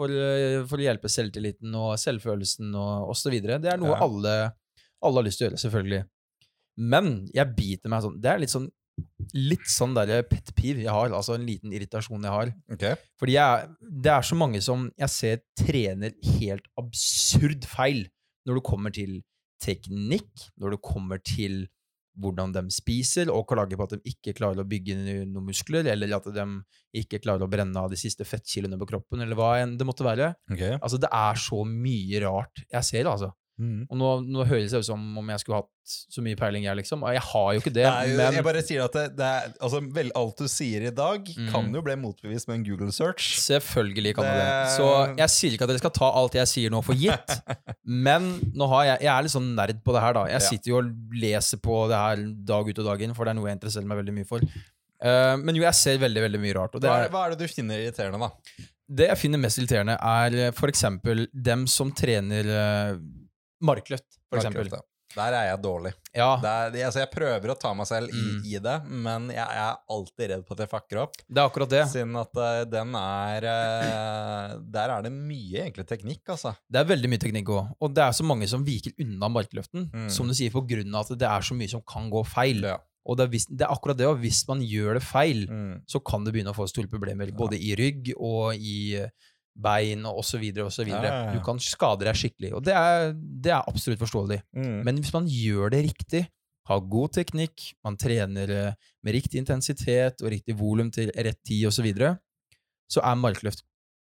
[0.00, 3.34] For, eh, for å hjelpe selvtilliten og selvfølelsen og osv.
[3.44, 4.00] Det er noe Ja.
[4.06, 4.34] alle,
[5.02, 6.04] alle har lyst til å gjøre, selvfølgelig.
[6.80, 8.70] Men jeg biter meg sånn Det er litt sånn
[9.36, 12.52] Litt sånn der pet peeve jeg har, altså en liten irritasjon jeg har.
[12.74, 12.98] Okay.
[13.20, 13.68] Fordi jeg,
[14.04, 18.06] det er så mange som jeg ser trener helt absurd feil
[18.48, 19.20] når det kommer til
[19.62, 21.62] teknikk, når det kommer til
[22.20, 26.16] hvordan de spiser, og klager på at de ikke klarer å bygge noen muskler, eller
[26.16, 26.46] at de
[27.00, 30.06] ikke klarer å brenne av de siste fettkilene på kroppen, eller hva enn det måtte
[30.06, 30.32] være.
[30.50, 30.76] Okay.
[30.80, 33.30] Altså, det er så mye rart jeg ser, altså.
[33.60, 33.82] Mm.
[33.92, 36.78] Og nå, nå høres det ut som om jeg skulle hatt så mye peiling, jeg,
[36.78, 37.02] liksom.
[37.12, 39.26] Jeg har jo ikke det, Det er jo, men jeg bare sier at det, det
[39.26, 41.48] er, altså, vel, alt du sier i dag, Mm.
[41.52, 43.26] kan jo bli motbevist med en Google search.
[43.42, 44.48] Selvfølgelig kan det det.
[44.78, 47.36] Så jeg sier ikke at dere skal ta alt jeg sier nå for gitt,
[48.08, 50.24] men nå har jeg, jeg er litt sånn nerd på det her, da.
[50.32, 53.34] Jeg sitter jo og leser på det her dag ut og dag inn, for det
[53.34, 54.48] er noe jeg interesserer meg veldig mye for.
[55.00, 56.74] Uh, men jo, jeg ser veldig, veldig mye rart.
[56.76, 58.68] Og det, Hva er, er, hva er det du finner irriterende, da?
[58.90, 60.58] det jeg finner mest irriterende, er f.eks.
[60.58, 62.96] for eksempel dem som trener uh,
[63.62, 64.70] markløft, for eksempel.
[64.72, 64.80] Ja.
[65.10, 65.90] Der er jeg dårlig.
[66.14, 68.44] Ja, Det er, altså, jeg prøver å ta meg selv i, Mm.
[68.46, 71.16] i det, men jeg er alltid redd på at jeg fucker opp.
[71.28, 71.80] det er akkurat det.
[71.90, 76.54] Siden at uh, den er uh, Der er det mye egentlig teknikk, altså.
[76.70, 77.72] Det er veldig mye teknikk òg.
[77.82, 80.08] Og det er så mange som viker unna markløften, Mm.
[80.10, 82.62] som du sier, på grunn av at det er så mye som kan gå feil.
[82.62, 82.78] Ja.
[83.04, 85.82] Og det er, vis- det er akkurat det, og hvis man gjør det feil, Mm.
[85.88, 89.04] så kan det begynne å få store problemer, både i rygg og i
[89.62, 90.68] bein og så videre.
[90.68, 91.32] Ja, ja, ja.
[91.34, 94.40] Du kan skade deg skikkelig, og det er, det er absolutt forståelig.
[94.56, 94.76] Mm.
[94.86, 96.26] Men hvis man gjør det riktig,
[96.70, 101.66] har god teknikk, man trener eh, med riktig intensitet og riktig volum til rett tid
[101.66, 102.14] og så videre,
[102.90, 103.64] så er markløft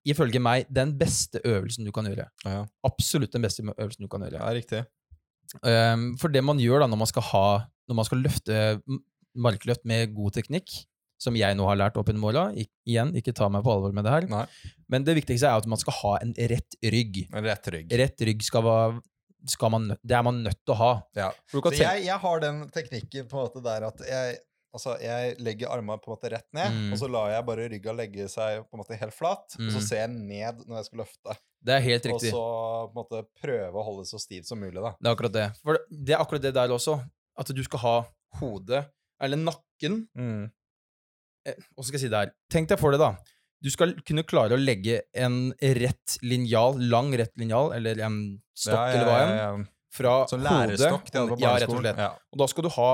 [0.10, 2.27] ifølge meg den beste øvelsen du kan gjøre.
[2.43, 4.41] Ja, Absolutt den beste øvelsen du kan gjøre.
[4.41, 4.84] ja riktig.
[5.63, 7.47] Um, for det man gjør da når man skal ha
[7.84, 8.60] Når man skal løfte
[9.36, 10.71] markløft med god teknikk,
[11.21, 12.45] som jeg nå har lært opp gjennom åra
[12.86, 14.28] Igjen, ikke ta meg på alvor med det her.
[14.28, 14.45] Nei.
[14.89, 17.28] Men det viktigste er at man skal ha en rett rygg.
[17.34, 17.91] En Rett rygg.
[17.99, 19.02] Rett rygg skal være
[19.45, 20.91] skal man, Det er man nødt til å ha.
[21.19, 21.30] Ja.
[21.54, 24.38] Jeg, jeg har den teknikken på en måte der at jeg,
[24.73, 26.93] altså jeg legger armene på en måte rett ned, Mm.
[26.93, 29.80] og så lar jeg bare rygga legge seg på en måte helt flat, og så
[29.82, 29.88] Mm.
[29.88, 31.36] ser jeg ned når jeg skal løfte.
[31.63, 32.32] det er helt riktig.
[32.34, 32.45] Og så
[32.88, 34.95] på en måte prøve å holde så stivt som mulig, da.
[34.99, 35.45] Det er akkurat det.
[35.62, 36.97] For det er akkurat det der også.
[37.38, 37.95] At du skal ha
[38.39, 38.86] hodet,
[39.21, 40.52] eller nakken Mm.
[41.45, 42.34] Eh, Hva skal jeg si det her?
[42.49, 43.15] Tenk deg for det, da.
[43.63, 48.17] Du skal kunne klare å legge en rett linjal, lang rett linjal, eller en
[48.53, 49.65] stokk, eller hva enn, ja.
[49.93, 51.97] fra Sånn hodet lærestokk Ja, rett og slett.
[51.97, 52.10] Ja.
[52.34, 52.89] Og da skal du ha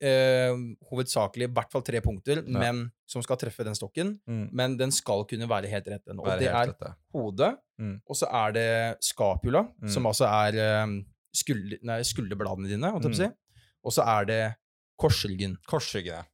[0.00, 0.52] eh,
[0.90, 2.58] hovedsakelig i hvert fall tre punkter, Ja.
[2.58, 4.18] men som skal treffe den stokken.
[4.28, 4.48] Mm.
[4.52, 6.02] Men den skal kunne være helt rett.
[6.16, 8.00] Og det er rett, hodet, Mm.
[8.08, 9.88] og så er det skapula, Mm.
[9.90, 10.86] som altså er eh,
[11.34, 13.32] skulder, nei, skulderbladene dine, holdt jeg på å Mm.
[13.32, 13.60] si.
[13.84, 14.56] Og så er det
[14.98, 15.56] korsryggen.
[15.68, 16.24] Korsryggene.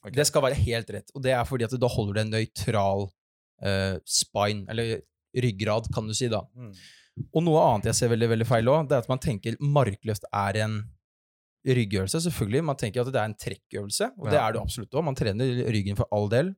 [0.00, 0.14] Ok.
[0.16, 3.04] Det skal være helt rett, og det er fordi at da holder du en nøytral
[3.06, 5.02] uh, spine, eller
[5.44, 6.40] ryggrad, kan du si da.
[6.56, 6.72] Mm.
[7.36, 10.24] Og noe annet jeg ser veldig, veldig feil òg, det er at man tenker markløft
[10.30, 10.80] er en
[11.68, 12.22] ryggøvelse.
[12.24, 15.04] Selvfølgelig, man tenker at det er en trekkøvelse, og det er det absolutt òg.
[15.10, 16.54] Man trener ryggen for all del.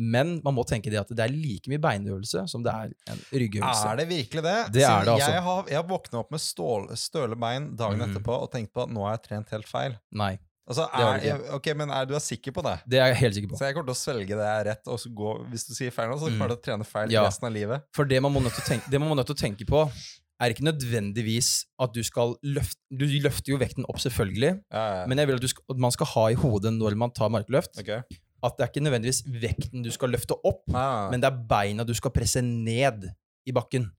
[0.00, 3.18] Men man må tenke det at det er like mye beinøvelse som det er en
[3.34, 3.88] ryggøvelse.
[3.90, 4.58] Er det virkelig det?
[4.78, 5.32] Det er det, altså.
[5.34, 8.06] Jeg har, jeg har våkna opp med stål, støle bein dagen mm.
[8.06, 9.98] etterpå og tenkt på at nå har jeg trent helt feil.
[10.16, 10.32] Nei,
[10.70, 12.76] Altså, er, du ok, men er du er sikker på det?
[12.86, 13.58] det er jeg helt sikker på.
[13.58, 15.74] Så jeg kommer til å svelge det jeg er rett, og så gå Hvis du
[15.74, 16.36] sier feil nå, så Mm.
[16.38, 17.24] kommer du til å trene feil Ja.
[17.26, 17.82] resten av livet.
[17.96, 19.82] For det man må nødt til å tenke, det man nødt til å tenke på,
[20.40, 25.06] er ikke nødvendigvis at du skal løfte Du løfter jo vekten opp, selvfølgelig, Ja, ja.
[25.10, 27.28] men jeg vil at, du skal, at man skal ha i hodet når man tar
[27.34, 28.00] markløft, okay.
[28.42, 31.84] at det er ikke nødvendigvis vekten du skal løfte opp, Ah, men det er beina
[31.84, 33.10] du skal presse ned
[33.46, 33.90] i bakken.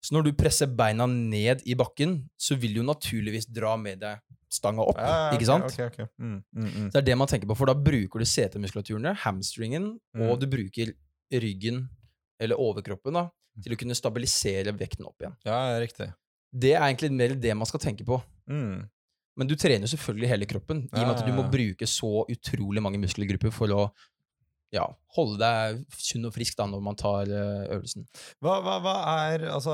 [0.00, 4.20] Så når du presser beina ned i bakken, så vil du naturligvis dra med deg
[4.50, 5.66] stanga opp, ja, ikke sant?
[5.68, 6.06] okay, okay.
[6.18, 6.86] Mm, mm, mm.
[6.90, 10.24] Det er det man tenker på, for da bruker du setemuskulaturene, hamstringen, Mm.
[10.26, 10.90] og du bruker
[11.30, 11.84] ryggen,
[12.40, 13.28] eller overkroppen, da,
[13.62, 15.36] til å kunne stabilisere vekten opp igjen.
[15.46, 16.08] Ja, ja, riktig.
[16.50, 18.18] Det er egentlig mer det man skal tenke på.
[18.50, 18.88] Mm.
[19.38, 21.50] Men du trener jo selvfølgelig hele kroppen, i og med at du må ja.
[21.52, 23.84] bruke så utrolig mange muskelgrupper for å
[24.72, 24.84] ja,
[25.16, 28.04] holde deg sunn og frisk da når man tar eh, øvelsen.
[28.40, 28.92] Hva, hva, hva
[29.32, 29.72] er Altså,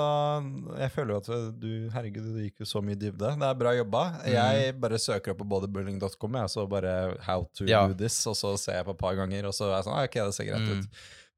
[0.81, 3.35] jeg føler jo at du Herregud, du gikk jo så mye dybde.
[3.37, 4.05] Det er bra jobba.
[4.23, 4.31] Mm.
[4.33, 6.95] Jeg bare søker opp på bodybuilding.com, og så bare
[7.27, 7.87] how to Ja.
[7.89, 9.99] do this, og så ser jeg på et par ganger, og så er jeg sånn
[9.99, 10.81] ah, Ok, det ser greit Mm.
[10.81, 10.89] ut.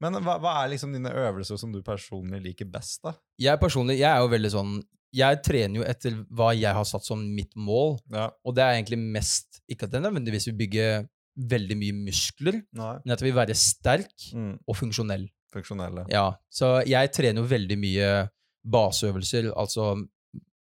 [0.01, 3.17] Men hva, hva er liksom dine øvelser som du personlig liker best, da?
[3.43, 4.79] Jeg personlig, jeg er jo veldig sånn
[5.11, 8.29] Jeg trener jo etter hva jeg har satt som mitt mål, Ja.
[8.45, 12.95] og det er egentlig mest Ikke at det nødvendigvis vil bygge veldig mye muskler, Nei.
[13.05, 14.59] men at det vil være sterk Mm.
[14.67, 15.29] og funksjonell.
[15.55, 16.05] Funksjonelle.
[16.11, 18.29] Ja, så jeg trener jo veldig mye
[18.69, 19.95] baseøvelser, altså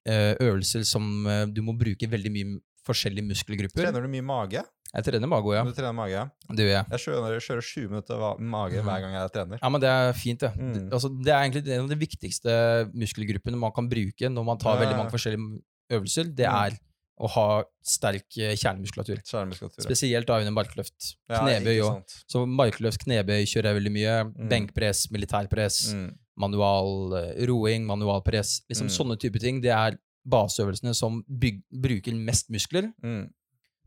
[0.07, 3.83] eh, øvelser som eh, du må bruke veldig mye forskjellige muskelgrupper.
[3.85, 4.61] Trener du mye mage?
[4.89, 5.63] Jeg trener mage òg, ja.
[5.67, 6.21] Du trener mage?
[6.49, 6.85] Det gjør jeg.
[6.95, 8.85] Jeg kjører, kjører sju minutter mage Mhm.
[8.87, 9.59] hver gang jeg trener.
[9.61, 10.51] Ja, men det er fint, det.
[10.57, 10.73] Mm.
[10.73, 10.93] det.
[10.93, 14.79] Altså, det er egentlig en av de viktigste muskelgruppene man kan bruke når man tar
[14.79, 16.23] Ja, veldig mange forskjellige øvelser.
[16.35, 16.55] Det Mm.
[16.65, 16.79] er
[17.19, 19.19] å ha sterk kjernemuskulatur.
[19.19, 19.23] kjernemuskulatur.
[19.27, 19.83] Skjermmuskulatur.
[19.83, 21.15] Spesielt da under markløft.
[21.29, 21.97] Knebøy òg.
[21.99, 24.13] Ja, Så markløft, knebøy kjører jeg veldig mye.
[24.33, 24.49] Mm.
[24.49, 26.13] Benkpress, militærpress, Mm.
[26.37, 28.61] manual eh, roing, manualpress.
[28.69, 28.95] Liksom Mm.
[28.97, 29.59] Sånne type ting.
[29.61, 32.93] Det er baseøvelsene som byg, bruker mest muskler.
[33.03, 33.29] Mm.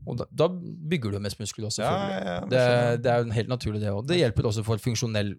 [0.05, 2.25] Og da, da bygger du mest muskler også, selvfølgelig.
[2.25, 4.05] ja, ja, det det, det er jo helt naturlig, det òg.
[4.07, 5.35] Det hjelper også for funksjonell,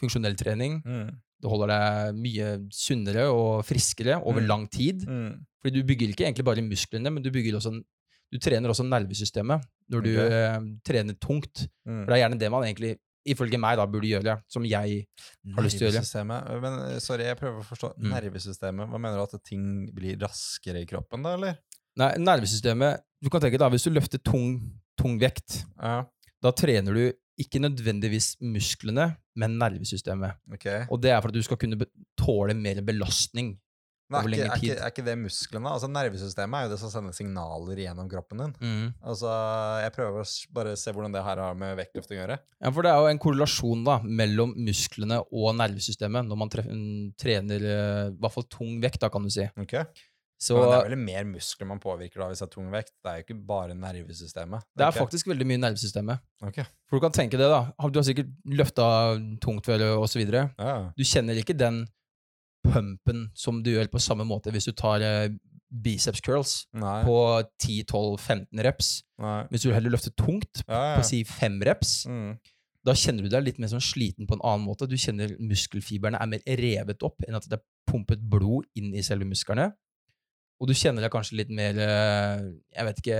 [0.00, 0.82] funksjonell trening.
[0.86, 1.08] Mm.
[1.42, 4.46] Det holder deg mye sunnere og friskere over Mm.
[4.48, 5.04] lang tid.
[5.06, 5.44] Mm.
[5.62, 7.74] Fordi du bygger ikke egentlig bare musklene, men du også
[8.28, 10.32] du trener også nervesystemet når du okay.
[10.36, 11.64] eh, trener tungt.
[11.88, 12.02] Mm.
[12.02, 12.90] For det er gjerne det man egentlig,
[13.28, 14.34] ifølge meg, da burde gjøre.
[14.52, 14.98] Som jeg
[15.56, 16.02] har lyst til å gjøre.
[16.02, 17.94] Nervesystemet Men eh, sorry, jeg prøver å forstå.
[17.96, 18.10] Mm.
[18.12, 19.64] Nervesystemet, hva mener du at ting
[19.96, 21.56] blir raskere i kroppen, da, eller?
[21.98, 24.60] Nei, nervesystemet Du kan tenke da, Hvis du løfter tung,
[25.00, 26.04] tung vekt, Ja,
[26.44, 30.38] da trener du ikke nødvendigvis musklene, men nervesystemet.
[30.56, 30.84] Okay.
[30.90, 31.86] Og det er for at du skal kunne
[32.18, 33.52] tåle mer belastning.
[34.08, 35.68] Men over er, ikke, er, ikke, er ikke det musklene?
[35.68, 38.54] Altså Nervesystemet er jo det som sender signaler gjennom kroppen din.
[39.04, 39.32] Altså,
[39.84, 42.38] Jeg prøver å bare se hvordan det her har med vektløft å gjøre.
[42.56, 47.02] Ja, for det er jo en korrelasjon da, mellom musklene og nervesystemet når man mm,
[47.20, 49.44] trener eh, i hvert fall tung vekt, da, kan du si.
[49.60, 49.76] Ok?
[50.38, 52.92] Så Men det er vel mer muskler man påvirker da hvis det er tung vekt?
[53.02, 54.66] Det er jo ikke bare nervesystemet.
[54.70, 55.02] det er okay.
[55.02, 56.22] faktisk veldig mye nervesystemet.
[56.46, 56.60] Ok.
[56.86, 57.64] For du kan tenke det, da.
[57.90, 58.86] Du har sikkert løfta
[59.42, 60.46] tungt før, og så videre.
[60.54, 60.76] Ja.
[60.94, 61.82] Du kjenner ikke den
[62.64, 65.28] pumpen som du gjør på samme måte hvis du tar eh,
[65.70, 67.02] biceps curls Nei.
[67.04, 67.16] på
[67.60, 69.02] 10-12-15 reps.
[69.20, 69.42] Nei.
[69.52, 70.94] Hvis du heller løfter tungt Ja, ja.
[71.00, 72.38] på si 5 reps, Mm.
[72.86, 74.86] Da kjenner du deg litt mer sånn sliten på en annen måte.
[74.88, 79.02] Du kjenner muskelfibrene er mer revet opp enn at det er pumpet blod inn i
[79.04, 79.66] selve musklene.
[80.62, 82.46] Og du kjenner deg kanskje litt mer eh,
[82.78, 83.18] Jeg vet ikke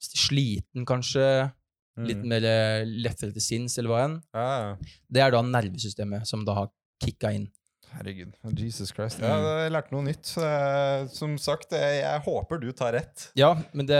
[0.00, 1.52] Sliten, kanskje.
[1.98, 2.28] Litt Mm.
[2.30, 4.16] mer eh, lettere til sinns, eller hva enn.
[4.32, 4.76] Ja, ja.
[5.10, 6.68] Det er da nervesystemet som da har
[7.02, 7.48] kicka inn.
[7.96, 8.32] Herregud.
[8.58, 9.18] Jesus Christ.
[9.20, 9.26] Mm.
[9.28, 10.30] Ja, jeg lærte noe nytt.
[10.38, 13.28] Eh, Som sagt, jeg, jeg håper du tar rett.
[13.38, 13.98] Ja, men det,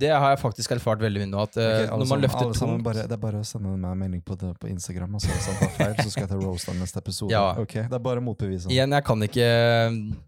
[0.00, 1.42] det har jeg faktisk erfart veldig mye nå.
[1.42, 3.74] At okay, Ok, alle når man løfter alle tungt bare, Det er bare å sende
[3.76, 5.36] meg en melding på, det, på Instagram, og så
[5.76, 7.32] feil, så skal jeg ta roast av neste episode.
[7.34, 7.44] Ja.
[7.58, 8.70] Okay, Det er bare motbevisende.
[8.70, 8.72] motbevise.
[8.76, 9.48] Igjen, jeg kan ikke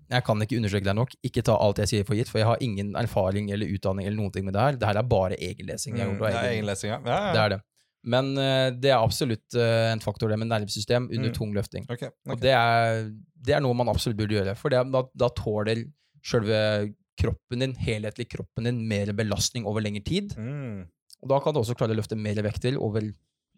[0.09, 1.15] Jeg kan ikke understreke deg nok.
[1.29, 4.17] Ikke ta alt jeg sier for gitt, for jeg har ingen erfaring eller utdanning eller
[4.23, 4.79] noen ting med det her.
[4.81, 5.97] Det her er bare egenlesing.
[5.99, 7.01] Jeg har Mm, gjort, og det er egenlesing, ja.
[7.05, 7.33] ja, ja.
[7.35, 7.61] Det er det.
[8.05, 11.35] Men eh, det er absolutt eh, en faktor, det med nervesystem under Mm.
[11.35, 11.85] tung løfting.
[11.91, 13.11] Ok, Og det er,
[13.43, 14.55] det er noe man absolutt burde gjøre.
[14.57, 15.85] For det, er- da, da tåler
[16.23, 20.35] sjølve kroppen din, helhetlig kroppen din, mer belastning over lengre tid.
[20.39, 20.87] Mm.
[21.23, 23.03] Og da kan du også klare å løfte mer vekter over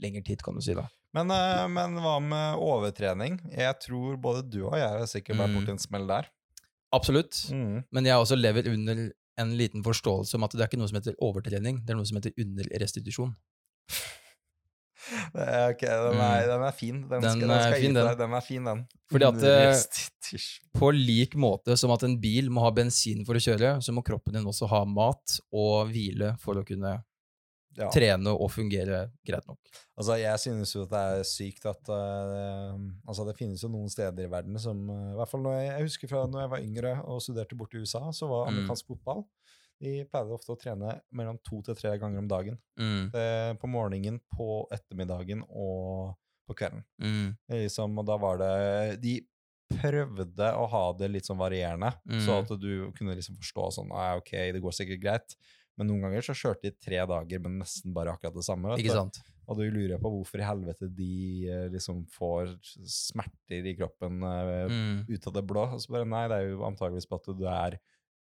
[0.00, 0.86] lengre tid, kan du si da.
[1.12, 3.38] Men, eh, men hva med overtrening?
[3.52, 5.56] Jeg tror både du og jeg har sikkert vært Mm.
[5.60, 6.26] borti en smell der.
[6.92, 7.50] Absolutt.
[7.52, 7.84] Mm.
[7.92, 10.96] Men jeg også lever under en liten forståelse om at det er ikke noe som
[10.98, 13.36] heter overtrening, det er noe som heter underrestitusjon.
[15.34, 17.00] Det er- Ok, den er, den er fin.
[17.08, 17.22] Den, Mm.
[17.22, 18.18] Den skal, er skal fin, den.
[18.18, 18.86] Den er fin, den.
[19.10, 20.40] Fordi at, det,
[20.78, 24.04] På lik måte som at en bil må ha bensin for å kjøre, så må
[24.06, 27.02] kroppen din også ha mat og hvile for å kunne
[27.78, 27.86] Ja.
[27.94, 29.58] trene og fungere greit nok.
[29.96, 32.74] Altså, jeg synes jo at det er sykt at uh,
[33.08, 35.68] Altså, det finnes jo noen steder i verden som uh, I hvert fall når jeg,
[35.70, 38.58] jeg husker fra når jeg var yngre og studerte borte i USA, så var Mm.
[38.58, 39.22] amerikansk fotball
[39.80, 42.58] De pleide ofte å trene mellom to til tre ganger om dagen.
[42.78, 46.16] Mm, Det, på morgenen, på ettermiddagen og
[46.48, 46.84] på kvelden.
[47.00, 49.20] mm, er Liksom, og da var det De
[49.70, 52.20] prøvde å ha det litt sånn varierende, Mm.
[52.26, 55.36] så at du kunne liksom forstå sånn ah, Ok, det går sikkert greit.
[55.78, 58.68] Men noen ganger så kjørte de tre dager med nesten bare akkurat det samme.
[58.74, 59.20] vet ikke sant?
[59.48, 62.52] Og du lurer på hvorfor i helvete de eh, liksom får
[62.84, 65.06] smerter i kroppen eh, Mm.
[65.08, 65.72] ut av det blå.
[65.72, 67.78] Og så bare nei, det er jo antageligvis på at du er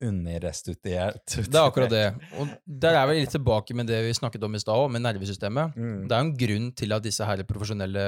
[0.05, 1.35] underrestituert.
[1.35, 2.03] Det er akkurat det.
[2.39, 5.75] Og der er vi litt tilbake med det vi snakket om i stad med nervesystemet.
[5.75, 6.03] Mm.
[6.07, 8.05] Det er jo en grunn til at disse her profesjonelle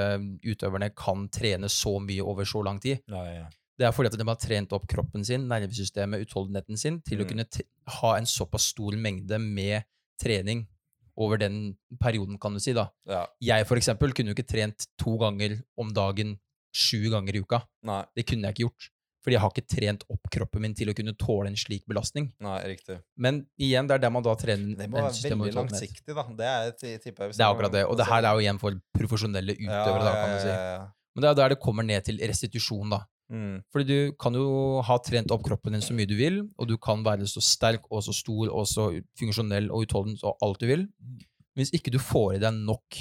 [0.48, 3.02] utøverne kan trene så mye over så lang tid.
[3.12, 3.48] Ja, ja.
[3.82, 7.26] Det er fordi at de har trent opp kroppen sin, nervesystemet, utholdenheten sin, til å
[7.26, 7.30] Mm.
[7.32, 7.64] kunne t
[8.02, 9.84] ha en såpass stor mengde med
[10.22, 10.68] trening
[11.18, 12.74] over den perioden, kan du si.
[12.74, 12.90] da.
[13.10, 13.26] ja.
[13.42, 16.38] Jeg for eksempel kunne jo ikke trent to ganger om dagen
[16.74, 17.64] sju ganger i uka.
[17.84, 18.90] Nei, Det kunne jeg ikke gjort.
[19.22, 22.32] Fordi jeg har ikke trent opp kroppen min til å kunne tåle en slik belastning.
[22.42, 22.98] nei, riktig.
[23.22, 26.24] Men igjen, det er der man da trener Det må være veldig langsiktig, da.
[26.40, 27.02] Det er, jeg.
[27.06, 27.86] Det er akkurat det.
[27.86, 30.50] Og det her er jo igjen for profesjonelle utøvere, da, kan du si.
[30.50, 30.90] Ja, ja, ja.
[31.14, 33.02] Men det er der det kommer ned til restitusjon, da.
[33.32, 33.62] Mm.
[33.72, 36.78] Fordi du kan jo ha trent opp kroppen din så mye du vil, og du
[36.82, 40.68] kan være så sterk og så stor og så funksjonell og utholden og alt du
[40.68, 40.88] vil.
[41.56, 42.98] Hvis ikke du får i deg nok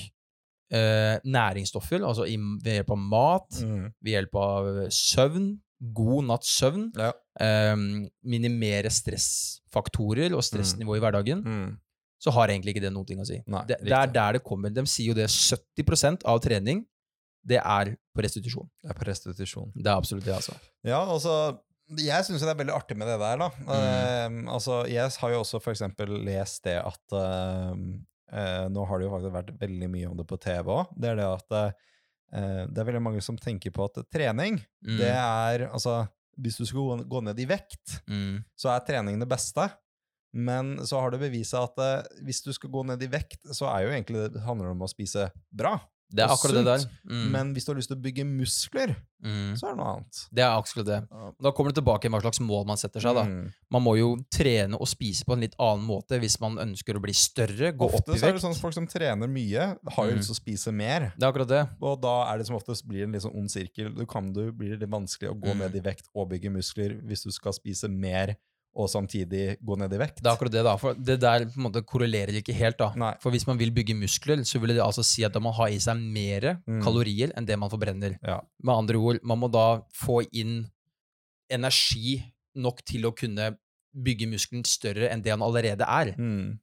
[0.71, 3.89] eh, næringsstoffer, altså i, ved hjelp av mat, Mm.
[4.03, 5.49] ved hjelp av søvn,
[5.81, 7.13] god natts søvn, Ja.
[7.41, 7.77] eh,
[8.25, 11.79] minimere stressfaktorer og stressnivå i hverdagen, Mm.
[12.21, 13.41] så har egentlig ikke det noen ting å si.
[13.47, 14.69] Nei, det, det er der det kommer.
[14.73, 16.85] De sier jo det 70% av trening,
[17.47, 18.69] det er på restitusjon.
[18.83, 19.73] Det er på restitusjon.
[19.75, 20.55] Det er absolutt det, altså.
[20.85, 21.59] Ja, altså
[21.97, 23.49] Jeg syns det er veldig artig med det der, da.
[23.67, 24.47] Mm.
[24.47, 27.73] Uh, altså, jeg har jo også for eksempel lest det at uh,
[28.31, 30.93] uh, Nå har det jo faktisk vært veldig mye om det på TV òg.
[30.95, 31.73] Det er det at eh,
[32.33, 34.97] det er veldig mange som tenker på at trening, Mm.
[34.99, 38.45] det er Altså, hvis du skal gå, ned i vekt, Mm.
[38.57, 39.71] så er trening det beste.
[40.33, 43.67] Men så har det bevist at eh, hvis du skal gå ned i vekt, så
[43.67, 45.81] er jo egentlig det handler det om å spise bra.
[46.11, 46.85] Det er akkurat sunt, det der.
[47.07, 47.27] Mm.
[47.31, 49.53] Men hvis du har lyst til å bygge muskler, mm.
[49.61, 50.21] så er det noe annet.
[50.35, 50.99] Det er akkurat det.
[51.47, 53.15] Da kommer det tilbake til hva slags mål man setter seg.
[53.15, 53.23] da.
[53.29, 53.53] Mm.
[53.71, 57.03] Man må jo trene og spise på en litt annen måte hvis man ønsker å
[57.05, 59.71] bli større, gå opp Ofte i så er det sånn at folk som trener mye,
[59.95, 60.19] har jo Mm.
[60.19, 61.13] lyst til å spise mer.
[61.17, 61.63] Det er akkurat det.
[61.81, 63.95] Og da er det som oftest blir en litt sånn ond sirkel.
[63.95, 65.59] Du kan du blir det litt vanskelig å gå Mm.
[65.59, 68.35] ned i vekt og bygge muskler hvis du skal spise mer
[68.77, 70.21] og samtidig gå ned i vekt.
[70.23, 72.79] Det er akkurat det da, for det der på en måte korrelerer ikke helt.
[72.79, 72.93] da.
[72.97, 73.15] Nei.
[73.21, 75.79] For hvis man vil bygge muskler, så vil det altså si at man har i
[75.79, 76.81] seg mer Mm.
[76.83, 78.19] kalorier enn det man forbrenner.
[78.23, 78.41] Ja.
[78.63, 80.71] Med andre ord, man må da få inn
[81.51, 82.23] energi
[82.57, 83.57] nok til å kunne
[83.95, 86.13] bygge muskelen større enn det han allerede er.
[86.17, 86.59] Mm.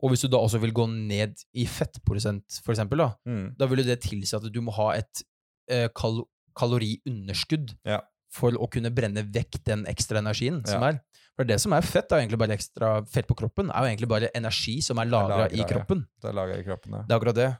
[0.00, 3.56] Og hvis du da også vil gå ned i fettprosent, for eksempel, da, Mm.
[3.58, 5.22] da vil det tilsi at du må ha et
[5.68, 6.22] eh, kal
[6.56, 8.00] kaloriunderskudd Ja.
[8.30, 10.88] for å kunne brenne vekk den ekstra energien som Ja.
[10.88, 11.00] er.
[11.38, 14.08] For det som er fett, er egentlig bare ekstra fett på kroppen, er jo egentlig
[14.10, 15.66] bare energi som er lagra i ja.
[15.70, 16.00] kroppen.
[16.18, 17.02] Det er lagret i kroppen, ja.
[17.06, 17.50] Det er akkurat det.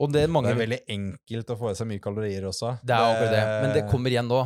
[0.00, 2.72] Og det er mange Det er veldig enkelt å få i seg mye kalorier også.
[2.82, 3.42] Det er akkurat det.
[3.62, 4.40] Men det kommer igjen nå.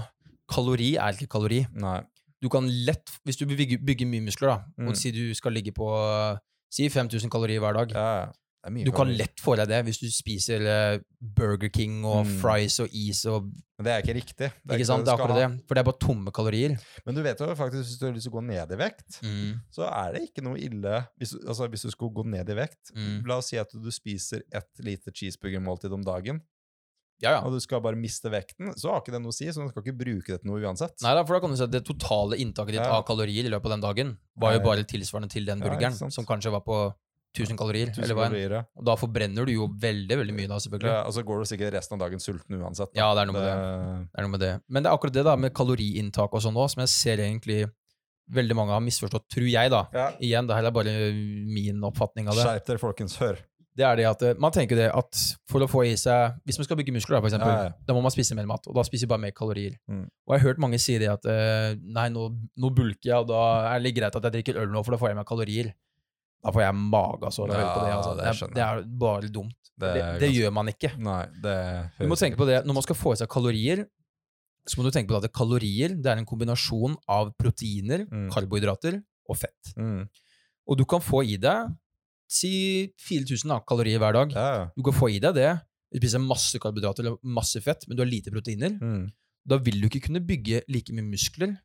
[0.50, 1.62] Kalori er ikke kalori.
[1.78, 2.00] Nei.
[2.42, 4.88] Du kan lett, Hvis du bygger, bygger mye muskler, da, Mm.
[4.90, 5.86] og si du skal ligge på
[6.72, 8.32] si 5000 kalorier hver dag, Ja,
[8.62, 12.36] Du kan lett få deg det hvis du spiser eh, Burger King og Mm.
[12.40, 13.48] fries og is og
[13.78, 14.48] Men det er ikke riktig.
[14.62, 15.04] Det er Ikke sant?
[15.04, 15.64] det er akkurat det.
[15.66, 16.76] For det er bare tomme kalorier.
[17.04, 19.18] Men du vet jo faktisk, hvis du har lyst til å gå ned i vekt,
[19.24, 19.60] Mm.
[19.74, 22.92] så er det ikke noe ille hvis, altså, hvis du skulle gå ned i vekt.
[22.94, 23.26] Mm.
[23.26, 26.40] La oss si at du spiser ett lite cheeseburgermåltid om dagen,
[27.20, 27.40] Ja, ja.
[27.42, 29.68] og du skal bare miste vekten, så har ikke det noe å si, så du
[29.70, 30.94] skal ikke bruke det til noe uansett.
[31.02, 32.98] Nei da, for da kan du si at det totale inntaket ditt Ja.
[32.98, 36.24] av kalorier i løpet av den dagen var jo bare tilsvarende til den burgeren, som
[36.26, 36.94] kanskje var på
[37.32, 37.90] 1000 kalorier.
[37.92, 38.34] 1000 eller hva enn.
[38.34, 38.62] kalorier, ja.
[38.76, 40.92] Og da forbrenner du jo veldig, veldig mye da, selvfølgelig.
[40.92, 42.92] Ja, og så går du sikkert resten av dagen sulten uansett.
[42.92, 43.00] da.
[43.00, 43.44] Ja, det er det.
[43.44, 44.52] Det er noe med det.
[44.68, 47.62] Men det er akkurat det da med kaloriinntak og sånn òg, som jeg ser egentlig
[48.32, 49.86] veldig mange har misforstått, tror jeg, da.
[49.96, 50.10] Ja.
[50.22, 52.44] Igjen, det her er bare min oppfatning av det.
[52.46, 53.16] Skjerp dere, folkens.
[53.20, 53.40] Hør.
[53.72, 56.58] Det er det at eh, Man tenker det at for å få i seg Hvis
[56.60, 57.76] man skal bygge muskler, da, for eksempel, Ja, ja.
[57.88, 58.66] da må man spise mer mat.
[58.68, 59.78] Og da spiser man bare mer kalorier.
[59.88, 60.02] Mm.
[60.28, 62.26] Og jeg har hørt mange si det at eh, nei, nå,
[62.60, 63.40] nå bulker jeg, og da
[63.70, 65.72] er det litt greit at jeg drikker øl nå, for da får jeg meg kalorier.
[66.42, 67.90] Da får jeg magesår av å høre på det.
[67.96, 68.14] Altså.
[68.18, 69.58] det er, det er bare dumt.
[69.78, 70.90] Det Det, det, gjør man ikke.
[71.00, 71.56] Nei, det
[71.98, 73.84] Du må tenke på det, Når man skal få i seg kalorier,
[74.68, 78.28] så må du tenke på at kalorier det er en kombinasjon av proteiner, Mm.
[78.30, 79.72] karbohydrater og fett.
[79.76, 80.04] Mm.
[80.68, 81.72] Og du kan få i deg
[82.30, 84.32] si 4000 da, kalorier hver dag.
[84.36, 84.68] Ja.
[84.76, 85.50] Du kan få i deg det.
[85.92, 88.76] Du spiser masse karbohydrater eller masse fett, men du har lite proteiner.
[88.80, 89.10] Mm.
[89.44, 91.56] Da vil du ikke kunne bygge like mye muskler,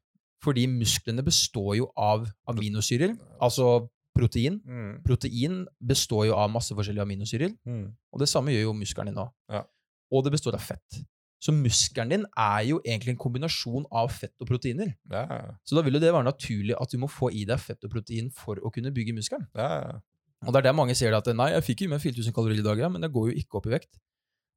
[0.43, 4.59] fordi musklene består jo av aminosyrer, altså protein.
[4.65, 4.95] Mm.
[5.05, 7.93] Protein består jo av masse forskjellige aminosyrer, Mm.
[8.13, 9.31] og det samme gjør jo muskelen din òg.
[9.51, 9.63] Ja.
[10.11, 11.03] Og det består av fett.
[11.39, 14.95] Så muskelen din er jo egentlig en kombinasjon av fett og proteiner.
[15.11, 15.53] Ja.
[15.63, 17.91] Så da vil jo det være naturlig at du må få i deg fett og
[17.93, 19.47] protein for å kunne bygge muskelen.
[19.55, 19.99] ja.
[20.45, 22.63] Og det er der mange sier at nei, jeg fikk jo med 4000 kalorier i
[22.63, 23.97] dag, men jeg går jo ikke opp i vekt.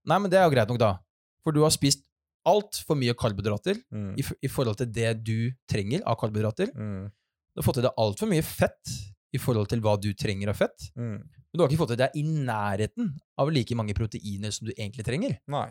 [0.06, 0.98] Nei, men det er jo greit nok, da.
[1.42, 2.02] For du har spist
[2.46, 4.14] altfor mye karbohydrater Mm.
[4.18, 6.68] i, i forhold til det du trenger av karbohydrater.
[6.76, 7.08] Mm.
[7.08, 8.92] Du har fått i deg altfor mye fett
[9.34, 10.90] i forhold til hva du trenger av fett.
[10.98, 11.18] Mm.
[11.20, 14.74] Men du har ikke fått i deg i nærheten av like mange proteiner som du
[14.76, 15.36] egentlig trenger.
[15.50, 15.68] Nei.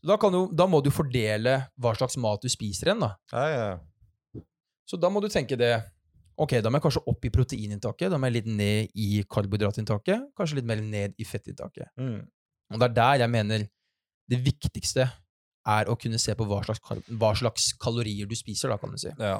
[0.00, 3.04] Da, kan du, da må du fordele hva slags mat du spiser igjen.
[3.04, 3.14] da.
[3.34, 4.44] Ja, ja.
[4.88, 5.74] Så da må du tenke det
[6.40, 10.30] Ok, da må jeg kanskje opp i proteininntaket, da må jeg litt ned i karbohydratinntaket,
[10.32, 11.90] kanskje litt mer ned i fettinntaket.
[12.00, 12.22] Mm.
[12.72, 13.66] Og det er der jeg mener
[14.30, 15.04] det viktigste
[15.70, 16.82] er å kunne se på hva slags,
[17.20, 19.12] hva slags kalorier du spiser, da, kan du si.
[19.18, 19.38] Ja.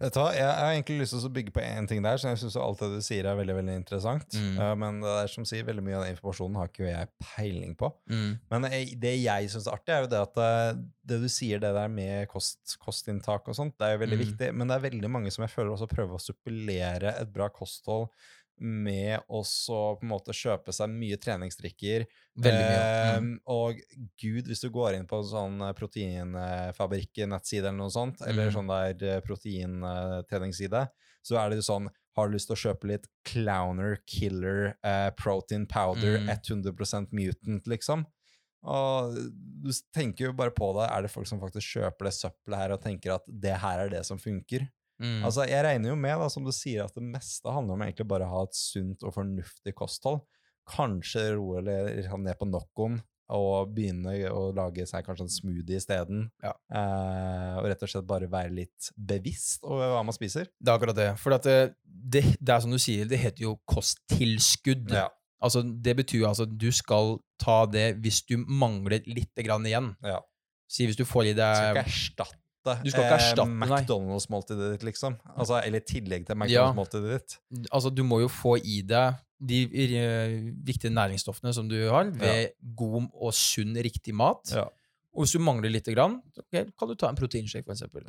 [0.00, 2.32] Vet du hva, Jeg har egentlig lyst til å bygge på én ting der, så
[2.32, 4.28] jeg syns alt det du sier, er veldig veldig interessant.
[4.34, 4.54] Mm.
[4.58, 7.74] Uh, men det er som sier, veldig mye av den informasjonen har ikke jeg peiling
[7.78, 7.92] på.
[8.10, 8.30] Mm.
[8.52, 8.68] Men
[9.04, 11.88] det jeg syns er artig, er jo det at eh, det du sier, det der
[11.92, 14.24] med kost, kostinntak og sånt, det er jo veldig Mm.
[14.26, 14.48] viktig.
[14.54, 18.08] Men det er veldig mange som jeg føler også prøver å suppellere et bra kosthold
[18.60, 22.06] med å på en måte kjøpe seg mye treningsdrikker.
[22.38, 23.20] Veldig mye.
[23.20, 23.28] Mm.
[23.34, 23.80] Eh, og
[24.20, 28.54] gud, hvis du går inn på en sånn eh, proteinfabrikk-nettside eller noe sånt, eller Mm.
[28.56, 30.84] sånn der eh, proteintreningsside,
[31.22, 35.10] så er det jo sånn har du lyst til å kjøpe litt Clowner Killer eh,
[35.16, 36.28] Protein Powder Mm.
[36.34, 38.06] 100% mutant, liksom?
[38.64, 42.58] Og du tenker jo bare på det, er det folk som faktisk kjøper det søppelet
[42.58, 44.66] her og tenker at det her er det som funker?
[44.98, 45.20] Mm.
[45.26, 48.08] Altså, jeg regner jo med, da, som du sier, at det meste handler om egentlig
[48.10, 50.24] bare å ha et sunt og fornuftig kosthold.
[50.68, 51.62] Kanskje roe
[52.04, 52.98] sånn ned på Noccoen
[53.36, 56.24] og begynne å lage seg kanskje en smoothie isteden.
[56.44, 56.54] Ja.
[56.72, 60.48] Eh, og rett og slett bare være litt bevisst over hva man spiser.
[60.56, 61.10] Det er akkurat det.
[61.20, 64.94] For at det, det, det er som du sier, det heter jo kosttilskudd.
[64.96, 65.08] Ja.
[65.44, 69.92] Altså, det betyr altså at du skal ta det hvis du mangler litt grann igjen.
[70.02, 70.22] Ja.
[70.68, 72.40] Si hvis du får i Du skal deg ikke erstatte,
[72.82, 73.70] Du skal ikke erstatte, eh.
[73.78, 75.16] McDonald's-måltidet ditt, liksom.
[75.34, 77.38] Altså, eller i tillegg til McDonald's-måltidet ditt.
[77.70, 79.60] Altså, du må jo få i deg de
[79.94, 80.32] eh,
[80.66, 84.50] viktige næringsstoffene som du har, ved god og sunn, riktig mat.
[84.54, 84.66] Ja.
[85.18, 88.04] Og hvis du mangler litt, grann, okay, kan du ta en proteinshake, for eksempel.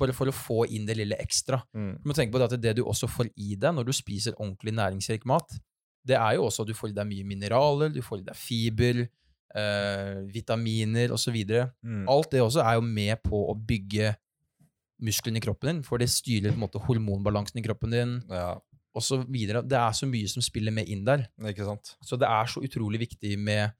[0.00, 1.60] Bare for å få inn det lille ekstra.
[1.76, 1.94] Mm.
[2.02, 4.74] Du må tenke på at det du også får i deg når du spiser ordentlig
[4.76, 5.56] næringsrik mat,
[6.04, 8.36] det er jo også at du får i deg mye mineraler, du får i deg
[8.36, 9.02] fiber,
[9.54, 11.36] eh, vitaminer osv.
[11.82, 12.04] Mm.
[12.08, 14.14] Alt det også er jo med på å bygge
[15.00, 18.58] musklene i kroppen din, for det styrer på en måte hormonbalansen i kroppen din, Ja,
[18.94, 19.62] og så videre.
[19.62, 21.28] Det er så mye som spiller med inn der.
[21.46, 21.94] ikke sant?
[22.04, 23.70] Så det er så utrolig viktig med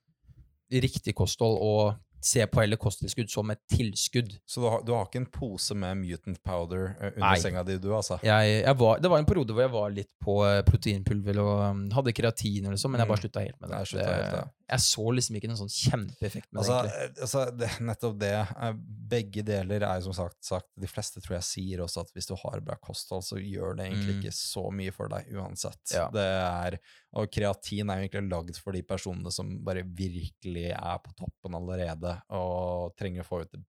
[0.71, 4.35] riktig kosthold og se på hele kosttilskudd som et tilskudd.
[4.47, 7.39] Så du har, du har ikke en pose med mutant powder eh, under Nei.
[7.41, 8.19] senga di, du, altså?
[8.23, 11.63] Jeg, jeg var, det var en periode hvor jeg var litt på eh, proteinpulver og
[11.65, 13.25] um, hadde kreatin, eller sånn, men jeg bare Mm.
[13.25, 13.81] slutta helt med det.
[13.89, 14.45] Jeg helt, ja.
[14.71, 16.93] Jeg så liksom ikke noen sånn kjempeeffekt med Altså, det.
[16.95, 18.31] eh, altså det, nettopp det.
[18.39, 18.73] eh,
[19.11, 22.29] Begge deler er jo som sagt, sagt De fleste tror jeg sier også at hvis
[22.31, 24.21] du har bra kosthold, så gjør det egentlig Mm.
[24.23, 25.81] ikke så mye for deg uansett.
[25.93, 26.07] Ja.
[26.15, 26.79] Det er,
[27.19, 31.55] og kreatin er jo egentlig lagd for de personene som bare virkelig er på toppen
[31.59, 33.65] allerede og trenger å få ut det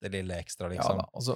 [0.00, 0.98] det lille ekstra, Ja, liksom.
[1.00, 1.34] da, altså,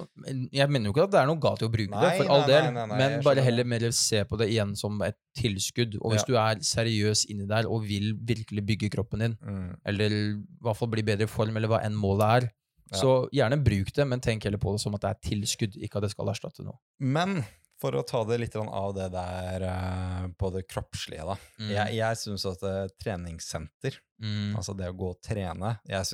[0.55, 2.31] jeg mener jo ikke at det er noe galt i å bruke det, Nei, for
[2.31, 5.17] all nei, del, nei, nei, men bare heller mer se på det igjen som et
[5.35, 5.97] tilskudd.
[6.01, 6.27] Og hvis Ja.
[6.27, 9.75] du er seriøs inni der og vil virkelig bygge kroppen din, Mm.
[9.85, 12.51] eller i hvert fall bli bedre i form, eller hva enn målet er,
[12.93, 12.99] Ja.
[13.01, 15.95] så gjerne bruk det, men tenk heller på det som at det er tilskudd, ikke
[15.97, 16.77] at det skal erstatte noe.
[16.99, 17.43] Men
[17.81, 21.35] for å ta det litt av det der eh, på det kroppslige, da.
[21.59, 21.69] Mm.
[21.69, 24.55] Jeg, jeg syns at eh, treningssenter, Mm.
[24.55, 26.05] altså det å gå og trene, jeg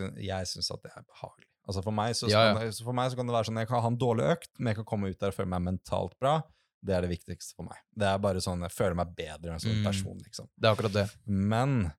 [0.48, 1.46] syns at det er behagelig.
[1.70, 2.54] Altså for meg, så, Ja, ja.
[2.58, 4.50] Kan det, for meg så kan det være sånn jeg kan ha en dårlig økt,
[4.58, 6.40] men jeg kan komme ut der og føle meg mentalt bra.
[6.82, 7.78] Det er det viktigste for meg.
[7.94, 9.84] Det er bare sånn, Jeg føler meg bedre som Mm.
[9.86, 10.48] person, liksom.
[10.58, 11.06] Det er akkurat det.
[11.28, 11.92] Men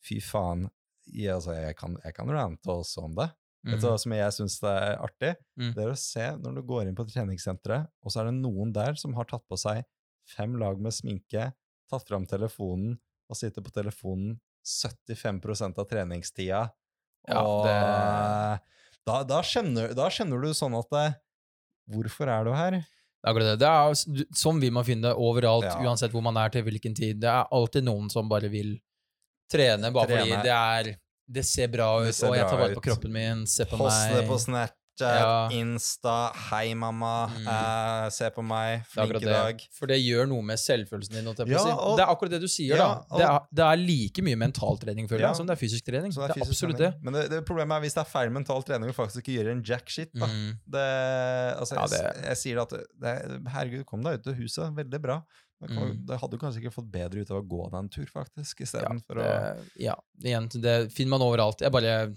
[0.00, 0.70] fy faen,
[1.12, 3.28] jeg, altså, jeg, kan, jeg kan rante også om det.
[3.66, 3.90] Vet du Mm.
[3.92, 5.36] hva som jeg syns er artig?
[5.58, 5.74] Mm.
[5.74, 8.72] Det er å se når du går inn på treningssenteret, og så er det noen
[8.72, 9.84] der som har tatt på seg
[10.24, 11.52] fem lag med sminke,
[11.90, 12.98] tatt fram telefonen
[13.28, 16.70] og sitter på telefonen 75% av treningstida.
[17.28, 18.60] Ja, og det-
[19.08, 21.16] da, da, skjønner, da skjønner du sånn at eh,
[21.88, 22.78] Hvorfor er du her?
[23.18, 23.54] Det er det.
[23.62, 25.78] det er, sånn vil man finne det overalt, Ja.
[25.88, 27.18] uansett hvor man er til hvilken tid.
[27.24, 28.76] Det er alltid noen som bare vil
[29.50, 30.26] trene, bare Trene.
[30.28, 30.90] fordi det er
[31.28, 34.12] Det ser bra ut, ser og jeg tar vare på kroppen min, se på Poste
[34.12, 34.20] meg.
[34.22, 34.36] det på
[35.06, 35.48] Ja.
[35.50, 37.46] Insta, 'Hei, mamma, Mm.
[37.46, 39.66] eh, se på meg, Det er flink i dag'.
[39.72, 41.24] For det gjør noe med selvfølelsen din.
[41.24, 43.16] Ja, og- det er akkurat det du sier, Ja, da.
[43.16, 45.28] Det er, det er like mye mentaltrening, føler Ja.
[45.28, 46.10] jeg, som det er fysisk trening.
[46.12, 46.92] Det er, fysisk absolutt trening.
[46.92, 47.02] det.
[47.04, 49.50] Men det, det problemet er hvis det er feil mental trening og faktisk ikke gjør
[49.52, 50.10] en jack shit.
[50.14, 50.26] da.
[50.26, 50.58] Mm.
[50.68, 54.74] Det, altså, Ja, jeg, det- jeg sier at det, herregud, kom deg ut av huset.
[54.74, 55.22] Veldig bra.
[55.60, 56.06] Mm.
[56.06, 58.60] Det hadde du kanskje ikke fått bedre ut av å gå deg en tur, faktisk,
[58.60, 61.58] Ja, istedenfor å ja, igjen, det finner man overalt.
[61.60, 62.14] Jeg bare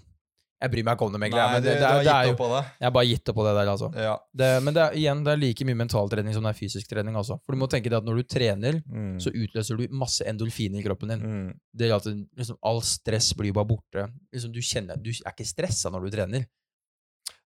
[0.62, 1.42] Jeg bryr meg ikke om det, egentlig.
[1.42, 2.60] Nei, men det, det, det, du har er, er gitt opp på det.
[2.78, 3.88] Jeg har bare gitt opp på det der, altså.
[3.98, 4.12] Ja.
[4.42, 7.18] Det, men det er, igjen, det er like mye mentaltrening som det er fysisk trening.
[7.18, 7.38] Altså.
[7.42, 9.16] For du må tenke deg at når du trener, Mm.
[9.20, 11.22] så utløser du masse endolfiner i kroppen din.
[11.26, 11.52] Mm.
[11.74, 12.08] Det gjør at
[12.38, 14.06] liksom, all stress blir bare borte.
[14.32, 16.46] Liksom, du, kjenner, du er ikke stressa når du trener.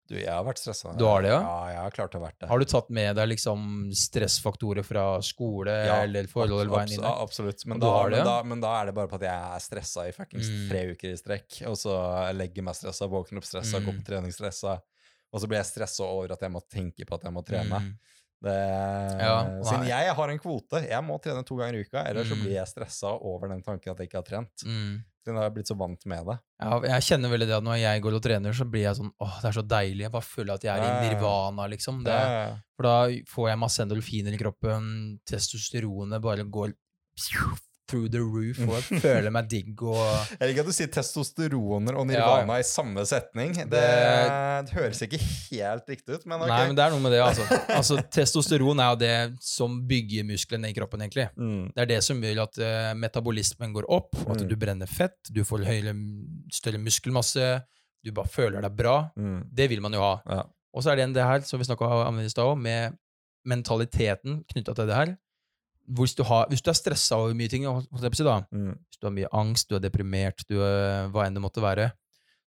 [0.08, 0.92] Du, jeg har vært stressa.
[0.96, 1.40] Du har det, ja?
[1.42, 2.48] Ja, jeg har klart å vært det.
[2.48, 7.22] Har du tatt med deg liksom stressfaktorer fra skole Ja, eller forhold eller enn Abs-
[7.24, 7.64] Absolutt.
[7.66, 8.22] Men da, det, ja?
[8.22, 10.68] men, da, men da er det bare på at jeg er stressa i fuckings Mm.
[10.70, 11.96] tre uker i strekk, og så
[12.38, 13.98] legger jeg meg stressa, våkner opp stressa, går Mm.
[13.98, 14.76] på trening stressa,
[15.32, 17.80] og så blir jeg stressa over at jeg må tenke på at jeg må trene.
[17.82, 17.98] Mm.
[18.46, 18.56] Det,
[19.26, 22.36] Ja, siden jeg har en kvote, jeg må trene to ganger i uka, ellers så
[22.36, 22.42] Mm.
[22.44, 24.62] blir jeg stressa over den tanken at jeg ikke har trent.
[25.26, 26.36] Siden jeg har blitt så vant med det.
[26.62, 29.10] Ja, jeg kjenner veldig det at når jeg går og trener, så blir jeg sånn
[29.10, 30.04] åh, det er så deilig.
[30.04, 31.98] Jeg bare føler at jeg er i nirvana, liksom.
[32.06, 32.18] Det,
[32.78, 32.94] For da
[33.32, 34.86] får jeg masse endorfiner i kroppen,
[35.26, 36.76] testosteronet bare går
[37.86, 40.00] through the roof, og jeg føler meg digg og
[40.40, 43.52] Jeg liker at du sier testosteroner og Ja, nirvana i samme setning.
[43.54, 43.82] Det,
[44.66, 46.50] det høres ikke helt riktig ut, men ok.
[46.50, 47.46] Nei, men det er noe med det, altså.
[47.76, 47.98] altså.
[48.16, 49.14] Testosteron er jo det
[49.46, 51.28] som bygger musklene i kroppen, egentlig.
[51.36, 51.70] mm.
[51.76, 54.48] Det er det som gjør at uh, metabolismen går opp, at Mm.
[54.50, 55.94] du brenner fett, du får høyere,
[56.52, 57.46] større muskelmasse,
[58.04, 58.98] du bare føler deg bra.
[59.16, 59.40] Mm.
[59.56, 60.12] Det vil man jo ha.
[60.28, 60.42] Ja.
[60.76, 62.94] Og så er det en det her, som vi snakka om i stad med
[63.46, 65.12] mentaliteten knytta til det her.
[65.88, 68.74] Hvis du, har, hvis du er stressa over mye ting, da, Mm.
[68.90, 71.92] hvis du har mye angst, du er deprimert, du er, hva enn det måtte være,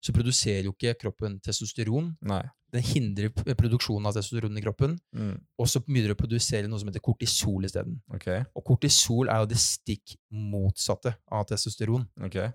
[0.03, 2.17] så produserer jo ikke kroppen testosteron.
[2.21, 2.43] Nei.
[2.71, 5.39] Den hindrer produksjonen av testosteron i kroppen, Mm.
[5.57, 8.01] og så begynner du å produsere noe som heter kortisol isteden.
[8.13, 8.43] Okay.
[8.55, 12.07] Og kortisol er jo det stikk motsatte av testosteron.
[12.25, 12.51] Okay.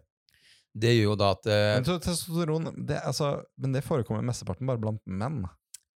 [0.76, 4.78] Det gjør jo da at uh, Men testosteron det, altså, men det forekommer mesteparten bare
[4.82, 5.45] blant menn.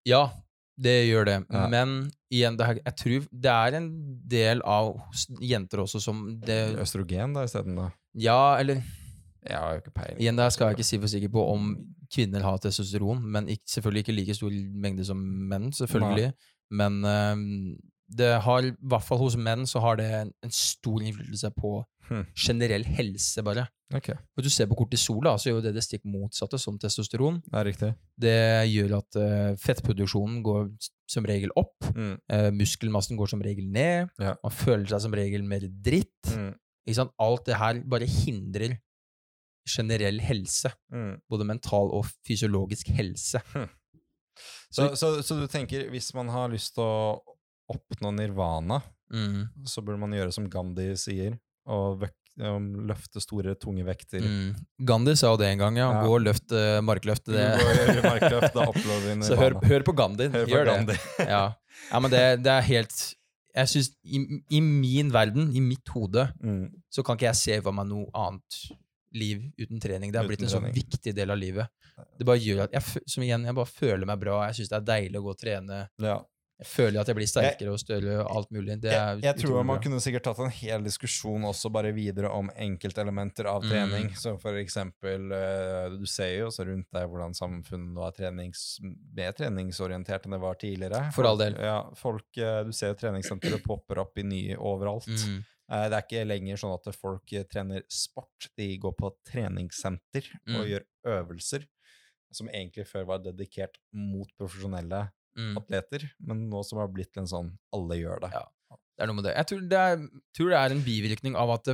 [0.05, 0.29] Ja,
[0.79, 1.37] det gjør det.
[1.51, 1.65] Ja.
[1.71, 1.97] Men
[2.31, 3.89] igjen, det, jeg tror det er en
[4.31, 4.93] del av
[5.43, 7.89] jenter også som det, Østrogen da isteden, da?
[8.15, 8.79] Ja, eller
[9.45, 10.21] Jeg har jo ikke peiling.
[10.21, 11.69] Igjen, der skal jeg ikke si for sikker på om
[12.13, 15.19] kvinner har testosteron, men ikke, selvfølgelig ikke like stor mengde som
[15.51, 16.31] menn, selvfølgelig.
[16.71, 17.77] Men øhm,
[18.17, 21.77] det har, i hvert fall hos menn, så har det en, en stor innflytelse på
[22.09, 22.23] Hm.
[22.33, 23.67] generell helse, bare.
[23.95, 27.39] Ok, Hvis du ser på kortisol, da, så gjør det det stikk motsatte som testosteron.
[27.81, 27.95] det.
[28.21, 28.35] Det
[28.69, 30.67] gjør at uh, fettproduksjonen går
[31.09, 32.19] som regel opp, Mm.
[32.31, 34.35] Uh, muskelmassen går som regel ned, Ja.
[34.43, 36.29] man føler seg som regel mer dritt.
[36.35, 36.53] Mm.
[37.19, 38.77] Alt det her bare hindrer
[39.69, 40.71] generell helse.
[40.93, 41.19] Mm.
[41.29, 43.41] Både mental og fysiologisk helse.
[44.71, 47.19] Så, så, så du tenker, hvis man har lyst til å
[47.73, 49.47] oppnå nirvana, Mm.
[49.65, 52.03] så burde man gjøre som Gandhi sier, og
[52.39, 54.23] um, løfte store, tunge vekter.
[54.23, 54.55] Mm.
[54.89, 55.87] Gandhi sa jo det en gang, ja.
[55.97, 56.01] Ja.
[56.07, 57.29] Gå og løft uh, markløft.
[57.29, 57.45] Det.
[57.59, 58.67] går markløft, da
[59.29, 60.29] Så hør, hør på Gandhi.
[60.33, 60.97] Hør på Gjør Gandhi.
[60.97, 61.29] det.
[61.33, 61.43] Ja.
[61.91, 62.97] ja, men det, det er helt
[63.55, 64.19] Jeg synes, i,
[64.55, 66.67] I min verden, i mitt hode, Mm.
[66.91, 68.61] så kan ikke jeg se for meg noe annet
[69.15, 70.11] liv uten trening.
[70.13, 71.67] Det har Uten blitt en sånn viktig del av livet.
[72.19, 74.35] Det bare gjør at jeg, som igjen, jeg bare føler meg bra.
[74.47, 75.79] Jeg syns det er deilig å gå og trene.
[75.99, 76.19] Ja.
[76.59, 78.75] Jeg føler at jeg blir sterkere og større og alt mulig.
[78.83, 79.83] Det er jeg, jeg tror man bra.
[79.85, 84.09] kunne sikkert tatt en hel diskusjon også bare videre om enkeltelementer av trening.
[84.11, 84.17] Mm.
[84.19, 88.65] Så for eksempel, eh, du ser jo også rundt deg hvordan samfunnet nå er trenings,
[89.15, 91.05] mer treningsorientert enn det var tidligere.
[91.15, 91.55] For all del.
[91.63, 95.07] Ja, folk, eh, du ser jo treningssentre popper opp i nye overalt.
[95.07, 95.39] Mm.
[95.71, 100.65] Eh, Det er ikke lenger sånn at folk trener sport, de går på treningssenter og
[100.65, 100.67] Mm.
[100.73, 101.65] gjør øvelser
[102.31, 105.53] som egentlig før var dedikert mot profesjonelle Mm.
[105.61, 108.31] atleter, men nå som har blitt en sånn alle gjør det.
[108.33, 108.47] Ja.
[108.99, 109.35] Det er noe med det.
[109.37, 110.01] Jeg tror det er,
[110.35, 111.69] tror det er en bivirkning av at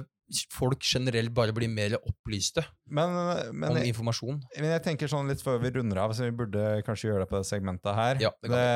[0.53, 3.13] folk generelt bare blir mer opplyste Men,
[3.53, 4.39] men, om informasjon.
[4.57, 7.29] men jeg tenker sånn litt før vi runder av, så vi burde kanskje gjøre det
[7.29, 8.21] på det segmentet her.
[8.21, 8.69] Ja, det det,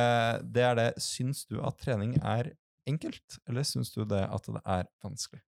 [0.55, 2.51] det er det Syns du at trening er
[2.89, 5.41] enkelt, eller syns du det at det er vanskelig?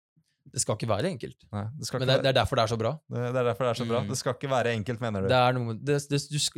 [0.53, 1.37] Det skal ikke være enkelt.
[1.53, 2.91] Nei, det, Men det, det er derfor det er så bra.
[3.09, 3.99] det, det er derfor det er så bra.
[4.03, 4.09] Mm.
[4.09, 5.27] Det skal ikke være enkelt, mener du?
[5.29, 5.75] Det, er noe,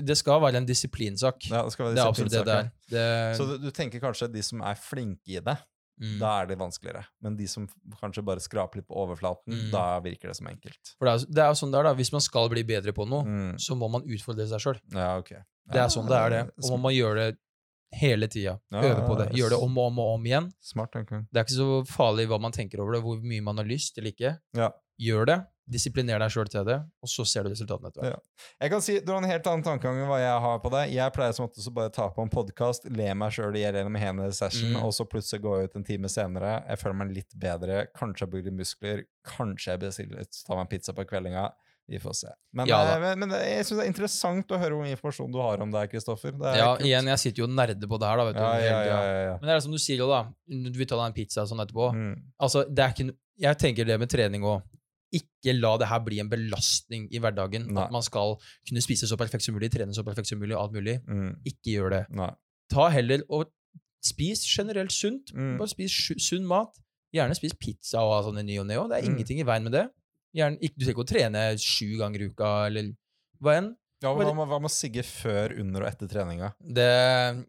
[0.07, 1.49] det, skal være en disiplinsak.
[1.49, 2.71] ja, det, skal være Det er absolutt det det er.
[2.95, 3.05] Det,
[3.37, 5.57] Så du, du tenker kanskje de som er flinke i det,
[6.01, 6.17] mm.
[6.21, 7.03] da er det vanskeligere.
[7.21, 7.67] Men de som
[8.01, 9.69] kanskje bare skraper litt på overflaten, Mm.
[9.73, 10.95] da virker det som enkelt.
[10.97, 11.93] For det er, jo sånn det er, da.
[11.99, 13.55] Hvis man skal bli bedre på noe, Mm.
[13.59, 14.79] så må man utfordre seg sjøl.
[14.95, 15.33] Ja, ok.
[15.71, 16.43] Det er sånn det er, det.
[16.63, 17.37] Og man må gjøre det
[17.93, 18.57] hele tida.
[18.71, 19.29] Ja, Øve på det.
[19.35, 20.51] Gjør det om og om og om igjen.
[20.63, 21.27] Smart tankegang.
[21.31, 23.97] Det er ikke så farlig hva man tenker over det, hvor mye man har lyst
[23.97, 24.37] eller ikke.
[24.57, 24.71] Ja.
[25.01, 25.39] Gjør det.
[25.71, 28.23] Disipliner deg sjøl til det, og så ser du resultatene etter hvert.
[28.59, 30.81] Jeg kan si, Du har en helt annen tankegang enn hva jeg har på det.
[30.91, 33.77] Jeg pleier som oftest å bare ta på en podkast, le meg sjøl i hjel
[33.79, 34.83] gjennom hele session, Mm.
[34.83, 36.65] og så plutselig gå ut en time senere.
[36.67, 37.87] Jeg føler meg litt bedre.
[37.95, 39.03] Kanskje jeg bygger muskler.
[39.23, 41.51] Kanskje jeg bestiller tar meg en pizza på kveldinga.
[41.91, 42.29] Vi får se.
[42.55, 45.31] Men, Ja eh, men, men jeg syns det er interessant å høre hvor mye informasjon
[45.33, 46.31] du har om det her, Kristoffer.
[46.39, 46.85] Er Ja, kult.
[46.87, 48.43] igjen, jeg sitter jo og nerder på det her, da, vet du.
[48.65, 49.33] Ja, ja.
[49.41, 50.21] Men det er som du sier jo, da.
[50.47, 51.89] Vi tar deg en pizza sånn etterpå.
[51.97, 52.13] Mm.
[52.39, 53.11] Altså, det er ikke
[53.41, 54.61] Jeg tenker det med trening òg.
[55.11, 57.65] Ikke la det her bli en belastning i hverdagen.
[57.73, 57.83] Nei.
[57.83, 58.37] At man skal
[58.69, 61.01] kunne spise så perfekt som mulig, trene så perfekt som mulig, alt mulig.
[61.09, 61.33] Mm.
[61.49, 62.03] Ikke gjør det.
[62.15, 62.29] Nei.
[62.71, 63.49] Ta heller og
[64.01, 65.33] spis generelt sunt.
[65.35, 65.57] Mm.
[65.59, 65.91] Bare spis
[66.23, 66.77] sunn mat.
[67.11, 68.77] Gjerne spis pizza og sånn i ny og ne.
[68.87, 69.15] Det er Mm.
[69.17, 69.89] ingenting i veien med det.
[70.37, 72.91] Gjerne, ikke, du trenger ikke å trene sju ganger i uka, eller
[73.43, 73.71] hva enn.
[74.01, 76.47] Ja, men hva, hva med å sigge før, under og etter treninga?
[76.57, 76.87] Det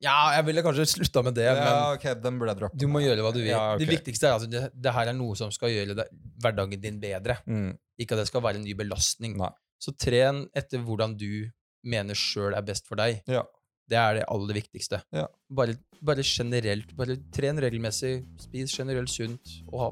[0.05, 2.81] Ja, jeg ville kanskje slutta med det, men Ja, ok, den burde jeg droppe.
[2.83, 3.55] du må gjøre hva du vil.
[3.55, 3.87] Ja, okay.
[3.87, 6.07] Det viktigste er at det, det her er noe som skal gjøre det,
[6.45, 7.39] hverdagen din bedre.
[7.49, 7.73] Mm.
[8.03, 9.39] Ikke at det skal være en ny belastning.
[9.41, 9.49] Nei.
[9.81, 11.49] Så tren etter hvordan du
[11.89, 13.23] mener sjøl er best for deg.
[13.27, 13.47] Ja.
[13.89, 15.01] Det er det aller viktigste.
[15.13, 15.27] Ja.
[15.53, 16.93] Bare, bare generelt.
[16.97, 19.89] Bare tren regelmessig, spis generelt sunt, og ha,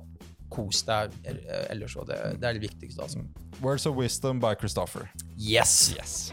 [0.50, 2.08] kos deg eh, ellers òg.
[2.10, 3.24] Det, det er det viktigste, altså.
[3.62, 5.10] Words of Wisdom by Christopher.
[5.36, 5.94] Yes!
[5.96, 6.32] Yes.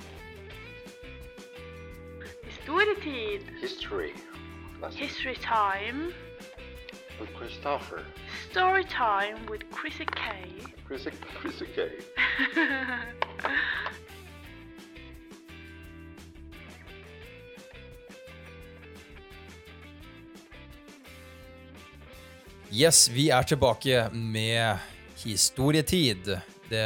[2.43, 3.43] Historietid.
[3.61, 4.13] History.
[4.93, 6.13] History time.
[7.19, 8.03] with Christopher.
[8.51, 10.31] Story time with Chrissy K.
[10.85, 11.89] Chrissy, Chrissy K.
[22.73, 24.81] Yes, vi er tilbake med
[25.23, 26.27] historietid.
[26.67, 26.83] Det,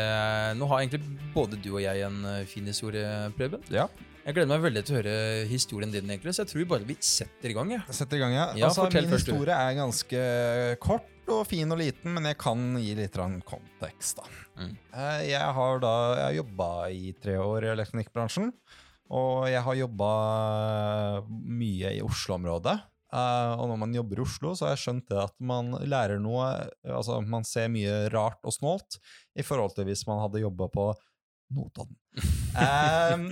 [0.60, 1.02] nå har egentlig
[1.34, 3.08] både du og jeg en eh, fin historie,
[3.38, 3.64] Preben.
[3.74, 3.88] Ja.
[4.22, 5.16] Jeg gleder meg veldig til å høre
[5.50, 7.72] historien din, egentlig, så jeg tror bare vi setter i gang.
[7.74, 7.80] Ja.
[7.90, 8.44] Setter i gang, ja.
[8.54, 10.22] Ja, altså, min først, historie er ganske
[10.86, 13.18] kort og fin og liten, men jeg kan gi litt
[13.50, 14.22] kontekst.
[14.22, 14.30] da.
[14.62, 14.76] Mm.
[14.94, 15.96] Eh, Jeg har da
[16.38, 18.54] jobba i tre år i elektronikkbransjen,
[19.10, 20.14] og jeg har jobba
[21.26, 22.78] mye i Oslo-området.
[23.12, 26.22] Eh, og når man jobber i Oslo, så har jeg skjønt det at man lærer
[26.24, 26.48] noe
[26.88, 29.02] Altså, man ser mye rart og snålt
[29.36, 30.92] i forhold til hvis man hadde jobba på
[31.52, 31.98] Notodden.
[33.12, 33.26] um,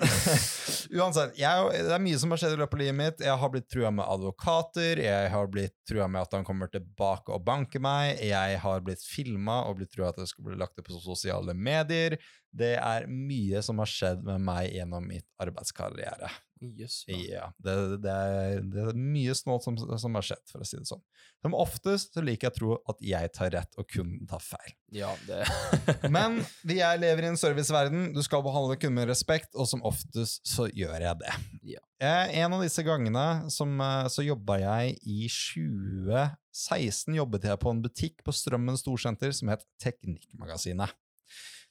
[1.00, 3.24] uansett, jeg, det er mye som har skjedd i løpet av livet mitt.
[3.24, 5.00] Jeg har blitt trua med advokater.
[5.04, 8.20] Jeg har blitt trua med at han kommer tilbake og banker meg.
[8.20, 11.56] Jeg har blitt filma og blitt trua at det skulle bli lagt ut på sosiale
[11.56, 12.18] medier.
[12.52, 16.32] Det er mye som har skjedd med meg gjennom mitt arbeidskarriere.
[16.60, 17.06] Yes.
[17.08, 20.76] Ja, det, det, er, det er mye snålt som, som har skjedd, for å si
[20.76, 21.02] det sånn.
[21.40, 24.74] Som oftest så liker jeg å tro at jeg tar rett, og kunden tar feil.
[24.92, 25.46] ja, det
[26.16, 28.10] Men vi er lever i en serviceverden.
[28.16, 31.36] Du skal behandle kunden med respekt, og som oftest så gjør jeg det.
[31.78, 31.84] Ja.
[32.04, 37.72] Eh, En av disse gangene som, eh, så jobba jeg i 2016 jobbet jeg på
[37.72, 40.92] en butikk på Strømmen Storsenter som het Teknikkmagasinet.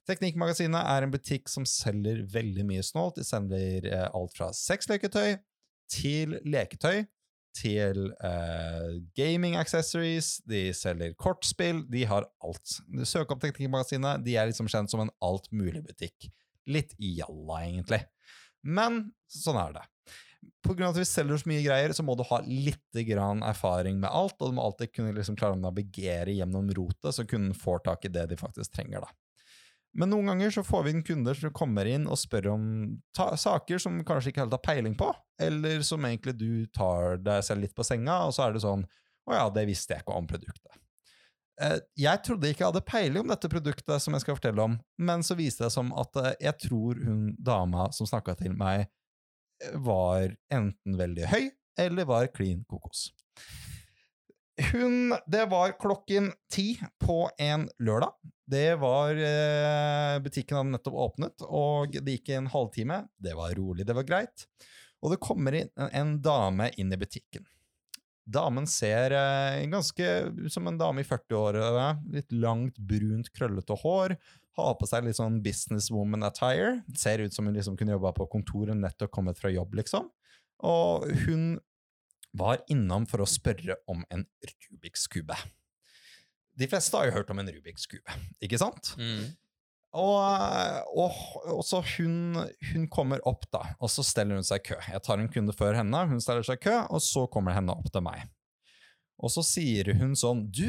[0.08, 3.18] Teknikkmagasinet er en butikk som selger veldig mye snålt.
[3.20, 5.36] De selger eh, alt fra sexleketøy
[5.92, 7.04] til leketøy
[7.58, 12.78] til eh, gaming accessories, de selger kortspill, de har alt.
[13.08, 16.30] Søker opp Teknikkmagasinet, de er liksom kjent som en alt-mulig-butikk.
[16.68, 18.02] Litt jalla, egentlig.
[18.62, 19.86] Men sånn er det.
[20.62, 23.42] På grunn av at vi selger så mye greier, så må du ha litt grann
[23.46, 27.26] erfaring med alt, og du må alltid kunne liksom klare å navigere gjennom rotet, så
[27.26, 29.06] kunden får tak i det de faktisk trenger.
[29.06, 29.27] da.
[29.98, 32.66] Men noen ganger så får vi inn kunder som kommer inn og spør om
[33.18, 35.08] saker som kanskje ikke helt har peiling på,
[35.42, 38.86] eller som egentlig du tar deg selv litt på senga, og så er det sånn
[39.28, 40.78] Å ja, det visste jeg ikke om produktet.
[41.60, 44.78] Eh, Jeg trodde ikke jeg hadde peiling om dette produktet, som jeg skal fortelle om,
[45.04, 48.86] men så viste det som at eh, jeg tror hun dama som snakka til meg,
[49.60, 53.10] eh, var enten veldig høy eller var klin kokos.
[54.72, 58.14] Hun Det var klokken ti på en lørdag.
[58.48, 63.02] Det var eh, Butikken hadde nettopp åpnet, og det gikk en halvtime.
[63.20, 64.48] Det var rolig, det var greit.
[65.04, 67.46] Og det kommer inn en, en dame inn i butikken.
[68.28, 71.86] Damen ser eh, ganske ut som en dame i 40-årene.
[72.16, 74.16] Litt langt, brunt, krøllete hår.
[74.58, 76.80] Har på seg litt sånn businesswoman attire.
[76.98, 80.10] Ser ut som hun liksom kunne jobba på kontoret, nettopp kommet fra jobb, liksom.
[80.66, 81.56] Og hun
[82.36, 85.36] var innom for å spørre om en Rubiks kube.
[86.58, 88.92] De fleste har jo hørt om en Rubiks kube, ikke sant?
[88.98, 89.30] Mm.
[89.96, 90.18] Og,
[91.00, 92.36] og, og så hun,
[92.72, 94.76] hun kommer opp, da, og så steller hun seg i kø.
[94.92, 97.72] Jeg tar en kunde før henne, hun steller seg i kø, og så kommer henne
[97.72, 98.26] opp til meg.
[99.18, 100.68] Og så sier hun sånn Du,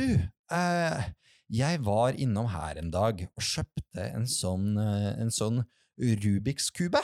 [0.55, 1.10] eh,
[1.53, 5.64] jeg var innom her en dag og kjøpte en sånn, eh, en sånn
[5.99, 7.01] Rubiks kube.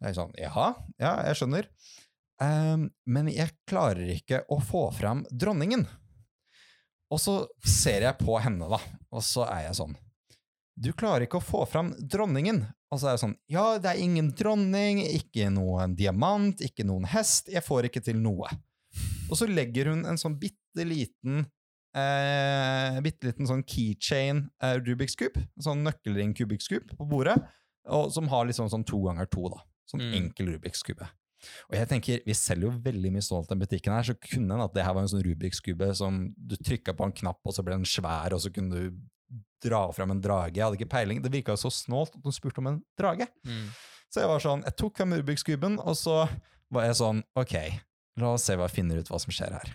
[0.00, 1.68] Jeg er sånn, Jaha, ja, jeg skjønner.
[2.42, 5.86] Ehm, men jeg klarer ikke å få fram dronningen.
[7.10, 8.80] Og så ser jeg på henne, da,
[9.14, 9.92] og så er jeg sånn
[10.76, 12.58] Du klarer ikke å få fram dronningen.
[12.92, 17.06] Og så er jeg sånn Ja, det er ingen dronning, ikke noen diamant, ikke noen
[17.08, 17.48] hest.
[17.48, 18.50] Jeg får ikke til noe.
[19.30, 21.46] Og så legger hun en sånn bitte liten
[21.96, 27.36] eh, bitte liten sånn keychain eh, Rubiks cube, sånn nøkkelring Rubiks cube, på bordet,
[27.88, 29.62] og, som har liksom sånn to ganger to, da.
[29.88, 30.14] Sånn Mm.
[30.18, 31.06] enkel Rubiks kube.
[31.68, 34.64] Og jeg tenker, Vi selger jo veldig mye stolt den butikken her, så kunne den
[34.64, 37.54] at det her var en sånn Rubiks kube som du trykka på en knapp, og
[37.54, 38.96] så ble den svær, og så kunne du
[39.62, 40.56] dra fram en drage.
[40.56, 41.22] Jeg hadde ikke peiling.
[41.22, 43.26] Det virka så snålt at hun spurte om en drage.
[43.46, 43.70] Mm.
[44.12, 46.22] Så jeg var sånn, jeg tok fram Rubiks kuben, og så
[46.72, 47.56] var jeg sånn Ok,
[48.20, 49.74] la oss se hva jeg finner ut hva som skjer her.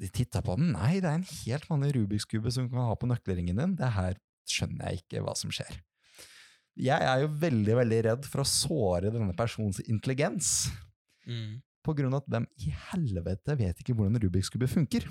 [0.00, 0.72] De titta på den.
[0.72, 3.76] Nei, det er en helt vanlig Rubiks kube som du kan ha på nøkkelringen din.
[3.76, 4.16] Det her
[4.48, 5.80] skjønner jeg ikke hva som skjer.
[6.80, 10.70] Jeg er jo veldig, veldig redd for å såre denne persons intelligens.
[11.28, 11.60] Mm.
[11.84, 15.06] På grunn av at hvem i helvete vet ikke hvordan Rubiks kube funker?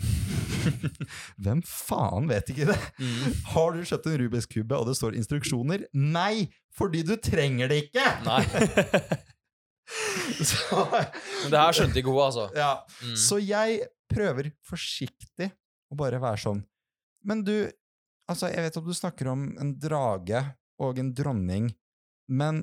[1.43, 2.78] hvem faen vet ikke det?
[3.01, 3.39] Mm.
[3.55, 5.88] Har du kjøpt en Rubiks kube, og det står instruksjoner?
[5.97, 8.05] Nei, fordi du trenger det ikke!
[8.28, 8.43] Nei.
[10.45, 12.45] Så, Men det her skjønte ikke hun, altså.
[12.53, 12.76] ja.
[13.01, 13.15] Mm.
[13.17, 13.80] Så jeg
[14.11, 15.49] prøver forsiktig
[15.89, 16.59] å bare være sånn
[17.26, 17.55] Men du,
[18.30, 20.43] altså, jeg vet at du snakker om en drage
[20.80, 21.66] og en dronning,
[22.32, 22.62] men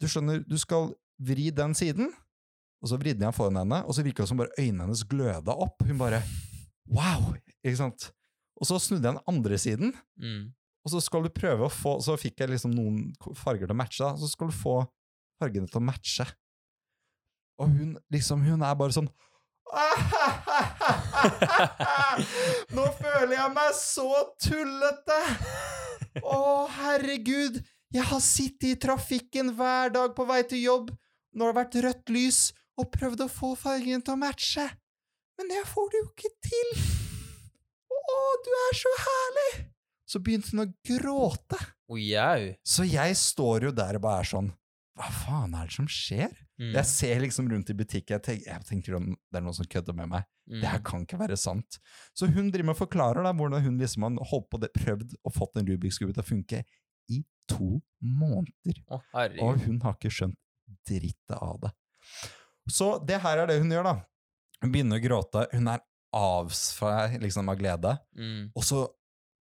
[0.00, 2.12] du skjønner, du skal vri den siden.
[2.78, 5.50] Og så vridde jeg foran henne, og så virka det som bare øynene hennes gløda
[5.58, 5.82] opp.
[5.82, 6.20] Hun bare
[6.88, 7.32] Wow!
[7.64, 8.12] Ikke sant?
[8.60, 10.52] Og så snudde jeg den andre siden, Mm.
[10.84, 13.78] og så skal du prøve å få Så fikk jeg liksom noen farger til å
[13.78, 14.14] matche, da.
[14.16, 14.86] Så skal du få
[15.42, 16.26] fargene til å matche.
[17.58, 19.08] Og hun liksom Hun er bare sånn
[22.74, 24.06] Nå føler jeg meg så
[24.42, 25.18] tullete!
[26.22, 27.60] Å, herregud!
[27.94, 30.90] Jeg har sittet i trafikken hver dag på vei til jobb
[31.32, 32.40] når det har vært rødt lys,
[32.78, 34.64] og prøvd å få fargen til å matche.
[35.38, 36.70] Men jeg får det jo ikke til!
[37.88, 39.50] Å, du er så herlig!
[40.08, 41.58] Så begynte hun å gråte.
[41.88, 42.48] Å, jau.
[42.64, 44.50] Så jeg står jo der og bare er sånn
[44.98, 46.32] Hva faen er det som skjer?
[46.58, 46.72] Mm.
[46.74, 49.94] Jeg ser liksom rundt i butikken, jeg tenker, jeg tenker det er noen som kødder
[49.94, 50.26] med meg.
[50.50, 50.58] Mm.
[50.62, 51.78] Det her kan ikke være sant.
[52.18, 55.34] Så hun driver med forklarer da hvordan hun liksom har holdt på det, prøvd og
[55.36, 56.64] fått en Rubiks kube til å funke
[57.14, 58.82] i to måneder.
[58.90, 59.00] Å.
[59.46, 60.38] Og hun har ikke skjønt
[60.88, 61.72] drittet av det.
[62.68, 63.96] Så det her er det hun gjør, da.
[64.64, 65.46] Hun begynner å gråte.
[65.54, 65.84] Hun er
[66.18, 67.94] av seg liksom av glede.
[68.18, 68.48] Mm.
[68.56, 68.82] Og så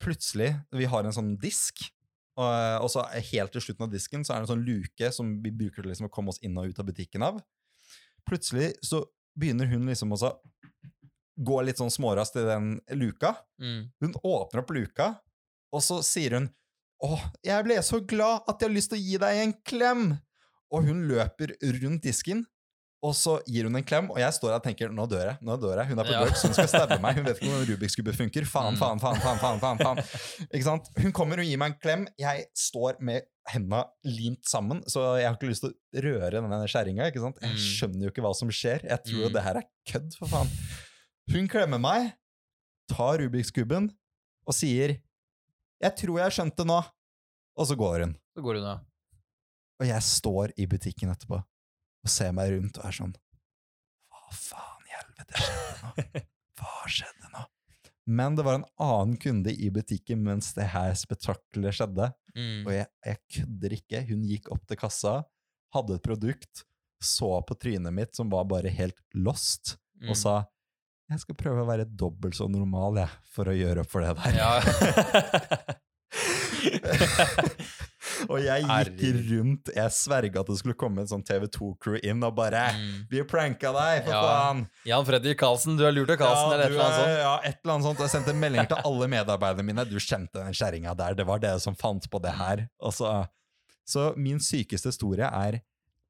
[0.02, 1.86] plutselig, vi har en sånn disk,
[2.34, 5.36] og, og så helt til slutten av disken så er det en sånn luke som
[5.44, 7.38] vi bruker liksom å komme oss inn og ut av butikken av.
[8.26, 9.04] Plutselig så
[9.38, 10.32] begynner hun liksom også
[11.34, 13.34] gå litt sånn smårast i den luka.
[13.62, 13.90] Mm.
[14.02, 15.08] Hun åpner opp luka,
[15.74, 16.50] og så sier hun
[17.04, 20.04] 'Å, jeg ble så glad at jeg har lyst til å gi deg en klem!
[20.72, 22.46] Og hun løper rundt disken,
[23.04, 25.36] og så gir hun en klem, og jeg står her og tenker nå dør jeg.
[25.44, 25.88] nå dør jeg.
[25.90, 26.20] Hun er på Ja.
[26.24, 27.18] drugs, hun skal stabbe meg.
[27.18, 28.46] Hun vet ikke hvordan Rubiks kube funker.
[28.48, 28.78] Faen, Mm.
[28.80, 30.48] faen, faen, faen, faen, faen, faen.
[30.48, 30.88] Ikke sant?
[30.96, 32.06] Hun kommer og gir meg en klem.
[32.18, 36.62] Jeg står med henda limt sammen, så jeg har ikke lyst til å røre denne
[36.64, 37.10] skjæringa.
[37.12, 37.56] Jeg Mm.
[37.60, 38.80] skjønner jo ikke hva som skjer.
[38.88, 39.32] Jeg tror jo Mm.
[39.34, 40.48] det her er kødd, for faen.
[41.30, 42.14] Hun klemmer meg,
[42.88, 43.90] tar Rubiks kuben
[44.46, 44.96] og sier
[45.82, 46.84] 'Jeg tror jeg skjønte nå',
[47.56, 48.16] og så går hun.
[48.36, 48.78] Så går hun, ja.
[49.80, 51.44] Og jeg står i butikken etterpå
[52.04, 53.14] og ser meg rundt og er sånn
[54.12, 55.88] Hva faen i helvete skjedde nå?
[56.60, 57.42] Hva skjedde nå?
[58.14, 62.10] Men det var en annen kunde i butikken mens det her spetakkelet skjedde.
[62.36, 62.66] Mm.
[62.66, 64.02] Og jeg, jeg kødder ikke.
[64.10, 65.14] Hun gikk opp til kassa,
[65.72, 66.64] hadde et produkt,
[67.00, 70.08] så på trynet mitt, som var bare helt lost, Mm.
[70.10, 70.32] og sa
[71.08, 74.10] jeg skal prøve å være dobbelt så normal, jeg, for å gjøre opp for det
[74.18, 74.34] der.
[74.36, 74.52] Ja.
[78.28, 82.34] og jeg gikk rundt, jeg sverga at det skulle komme en sånn TV2-crew inn og
[82.36, 83.06] bare Mm.
[83.10, 84.22] Vi pranka deg, for Ja.
[84.22, 84.62] faen!
[84.86, 87.18] Jan Fredrik Karlsen, du har lurt av Karlsen, Ja, eller et eller annet sånt.
[87.24, 87.98] Ja, et eller annet sånt.
[88.04, 89.84] Jeg sendte meldinger til alle medarbeiderne mine.
[89.88, 91.14] Du kjente den kjerringa der.
[91.14, 92.68] Det var dere som fant på det her.
[92.90, 93.28] Så,
[93.86, 95.60] så min sykeste historie er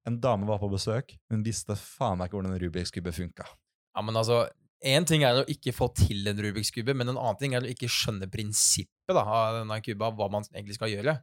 [0.06, 1.14] en dame var på besøk.
[1.30, 3.46] Hun visste faen meg ikke hvordan en Rubiks kube funka.
[3.96, 4.48] Ja, men altså,
[4.84, 7.62] En ting er å ikke få til en Rubiks kube, men en annen ting er
[7.64, 11.14] å ikke skjønne prinsippet da, av denne kuba, hva man egentlig skal gjøre.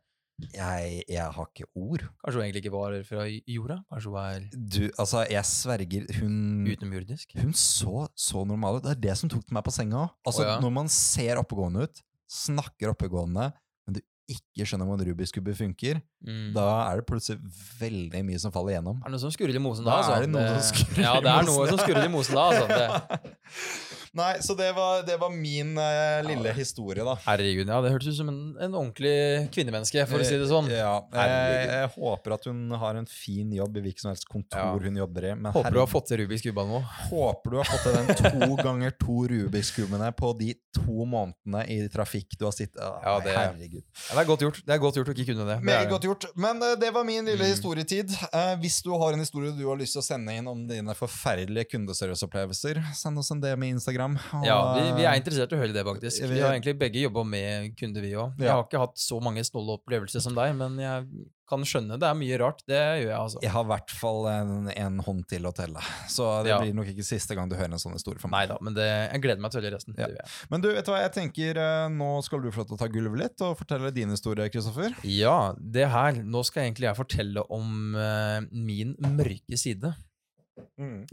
[0.53, 2.05] Jeg, jeg har ikke ord.
[2.23, 3.77] Kanskje hun egentlig ikke var fra jorda?
[3.91, 6.37] Kanskje hun er Du, altså, jeg sverger Hun
[6.67, 7.35] utenomjordisk?
[7.39, 8.87] Hun så så normal ut.
[8.87, 10.15] Det er det som tok meg på senga òg.
[10.27, 10.55] Altså, oh, ja.
[10.63, 13.51] Når man ser oppegående ut, snakker oppegående,
[13.87, 16.51] men du ikke skjønner hvordan en rubiskubbe funker, Mm.
[16.53, 17.39] da er det plutselig
[17.81, 18.99] veldig mye som faller igjennom.
[19.01, 19.91] Er det noe som skurrer i mosen da?
[19.91, 20.17] Da altså?
[20.17, 22.49] er det noe som skurrer Ja, det er noe som skurrer i mosen da.
[22.51, 23.31] Altså.
[24.11, 27.13] Nei, så det var, det var min uh, lille historie, da.
[27.23, 29.13] Herregud, ja, det hørtes ut som en, en ordentlig
[29.55, 30.67] kvinnemenneske, for å si det sånn.
[30.67, 34.59] Ja, jeg, jeg håper at hun har en fin jobb i hvilket som helst kontor
[34.59, 34.73] Ja.
[34.83, 35.31] hun jobber i.
[35.39, 36.81] Men Håper du har fått til Rubiks kube nå.
[37.07, 41.79] håper du har fått til den to ganger to Rubiks-kubene på de to månedene i
[41.95, 43.85] trafikk du har sittet Ja, det- Herregud.
[43.85, 45.61] Ja, det er godt gjort Det er godt gjort å ikke kunne det.
[45.63, 45.63] det.
[46.11, 46.25] Gjort.
[46.35, 47.51] Men uh, det var min lille Mm.
[47.55, 48.11] historietid.
[48.33, 50.93] Uh, hvis du har en historie du har lyst til å sende inn om dine
[50.97, 54.17] forferdelige kundeserviceopplevelser, send oss en DM i Instagram.
[54.33, 56.21] og- Ja, vi, vi er interessert i å høre det, faktisk.
[56.21, 58.37] Vi- Vi har egentlig begge jobba med kunder, vi òg.
[58.39, 61.07] Jeg har ikke hatt så mange snåle opplevelser som deg, men jeg
[61.51, 62.63] kan skjønne det er mye rart.
[62.65, 63.41] Det gjør jeg, altså.
[63.43, 66.59] Jeg har i hvert fall en, en hånd til å telle, så det Ja.
[66.63, 68.47] blir nok ikke siste gang du hører en sånn historie fra meg.
[68.47, 69.99] Neida, men det, jeg gleder meg til å høre resten.
[69.99, 70.09] Ja.
[70.53, 71.59] Men du, vet du hva jeg tenker?
[71.61, 74.47] eh, Nå skal du få lov til å ta gulvet litt og fortelle din historie,
[74.53, 74.95] Kristoffer.
[75.07, 79.91] Ja, det her Nå skal egentlig jeg fortelle om uh, min mørke side.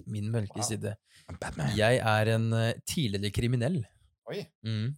[0.07, 0.67] Min mørke Wow.
[0.67, 0.95] side.
[1.77, 3.83] Jeg er en uh, tidligere kriminell.
[4.31, 4.43] Oi.
[4.67, 4.95] Mm.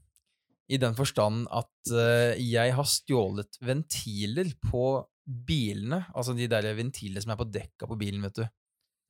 [0.70, 4.84] I den forstand at uh, jeg har stjålet ventiler på
[5.26, 6.04] bilene.
[6.14, 8.46] Altså de der ventilene som er på dekka på bilen, vet du.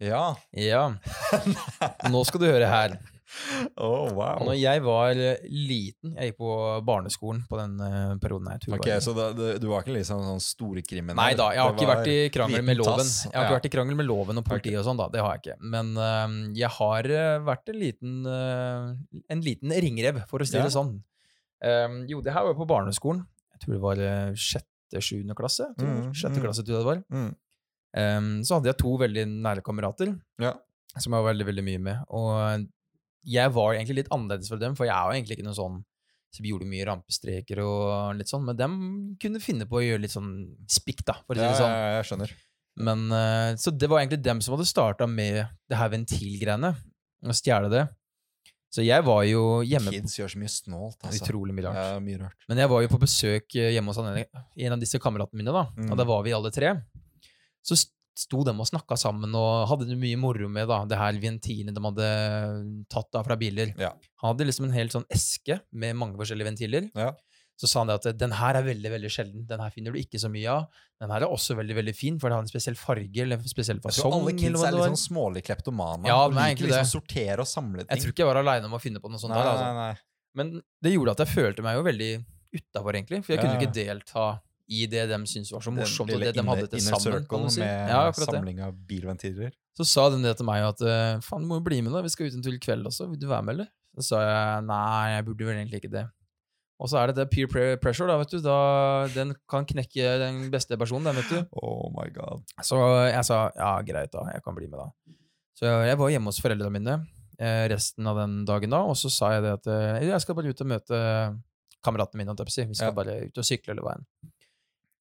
[0.00, 0.34] Ja.
[0.56, 0.94] Ja.
[2.10, 2.98] Nå skal du høre her.
[3.78, 4.40] Oh, wow.
[4.42, 8.64] Når jeg var liten Jeg gikk på barneskolen på den eh, perioden her.
[8.74, 11.14] Ok, Så da, du, du var ikke liksom sånn storkriminell?
[11.14, 12.98] Nei da, jeg har ikke vært i krangel med loven.
[12.98, 13.12] tass.
[13.28, 13.58] Jeg har ikke Ja.
[13.60, 15.06] vært i krangel med loven og politiet og sånn, da.
[15.14, 15.56] Det har jeg ikke.
[15.76, 20.58] Men uh, jeg har eh, vært en liten, uh, en liten ringrev, for å si
[20.58, 20.66] Ja.
[20.66, 20.90] det sånn.
[21.62, 23.22] Um, jo, det her var på barneskolen.
[23.54, 24.02] Jeg tror det var
[24.34, 25.68] sjette, sjuende klasse.
[25.78, 26.42] Mm, Sjette mm.
[26.42, 27.04] klasse, jeg det var.
[27.14, 27.30] Mm.
[27.90, 30.12] Um, så hadde jeg to veldig nære kamerater
[30.42, 30.52] Ja.
[30.96, 32.02] som jeg var veldig, veldig mye med.
[32.10, 32.66] Og
[33.30, 35.80] jeg var egentlig litt annerledes fra dem, for jeg er jo egentlig ikke noen sånn
[36.30, 38.74] som gjorde mye rampestreker og litt sånn, men dem
[39.22, 40.30] kunne finne på å gjøre litt sånn
[40.70, 41.74] spikk, da, for å si det sånn.
[41.74, 42.34] ja, jeg skjønner.
[42.86, 46.70] Men, uh, så det var egentlig dem som hadde starta med det her ventilgreiene,
[47.26, 47.82] å stjele det.
[48.70, 51.24] Så jeg var jo hjemme Kids gjør så mye snålt, altså.
[51.26, 51.78] Utrolig mye rart.
[51.80, 52.44] Ja, mye rart.
[52.50, 55.64] Men jeg var jo på besøk eh, hjemme hos en av disse kameratene mine, da.
[55.74, 55.88] Mm.
[55.90, 56.76] Og da var vi alle tre.
[57.66, 57.78] Så
[58.20, 61.74] sto de og snakka sammen og hadde det mye moro med da, det her ventilene
[61.74, 62.10] de hadde
[62.92, 63.72] tatt da fra biler.
[63.80, 63.90] Ja.
[64.22, 66.88] Han hadde liksom en hel sånn eske med mange forskjellige ventiler.
[66.94, 67.14] Ja.
[67.60, 69.42] Så sa han det at den her er veldig veldig sjelden.
[69.48, 70.78] Den her finner du ikke så mye av.
[71.02, 73.52] Den her er også veldig veldig fin, for det har en spesiell farge eller en
[73.52, 74.14] spesiell fasong.
[74.16, 76.08] alle kids er litt sånn smålig kleptomaner.
[76.08, 77.90] Ja, og er liker liksom sortere og samle ting.
[77.92, 79.34] Jeg tror ikke jeg var aleine om å finne på noe sånt.
[79.36, 79.66] nei, der, altså.
[79.76, 80.06] nei, nei.
[80.40, 82.10] Men det gjorde at jeg følte meg jo veldig
[82.56, 83.20] utafor, egentlig.
[83.26, 84.24] For jeg kunne Ja, ikke delta
[84.70, 87.50] i det de syntes var så Den morsomt, og det de hadde til sammen.
[87.50, 87.60] Si.
[87.60, 89.52] med Ja, samling av bilventiler.
[89.76, 92.02] Så sa de det til meg at eh, faen, du må jo bli med, da.
[92.06, 93.08] Vi skal ut en tur i kveld også.
[93.10, 93.70] Vil du være med, eller?
[93.98, 96.06] Så sa jeg nei, jeg burde vel egentlig ikke det.
[96.80, 98.38] Og så er det det peer pressure, da, vet du.
[98.44, 98.56] Da,
[99.12, 101.42] den kan knekke den beste personen, den, vet du.
[101.60, 102.40] Oh my god.
[102.64, 102.78] Så
[103.10, 104.24] jeg sa ja, greit, da.
[104.32, 104.88] Jeg kan bli med, da.
[105.60, 106.94] Så jeg var hjemme hos foreldrene mine
[107.36, 110.38] eh, resten av den dagen da, og så sa jeg det at eh, jeg skal
[110.38, 111.00] bare ut og møte
[111.84, 112.36] kameratene mine.
[112.48, 112.96] Vi skal Ja.
[112.96, 114.08] bare ut og sykle hele veien.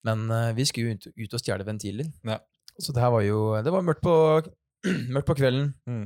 [0.07, 2.11] Men eh, vi skulle jo ut, ut og stjele ventiler.
[2.27, 2.39] Ja.
[2.79, 4.13] Så det her var jo Det var mørkt på,
[5.15, 5.73] mørkt på kvelden.
[5.87, 6.05] Mm.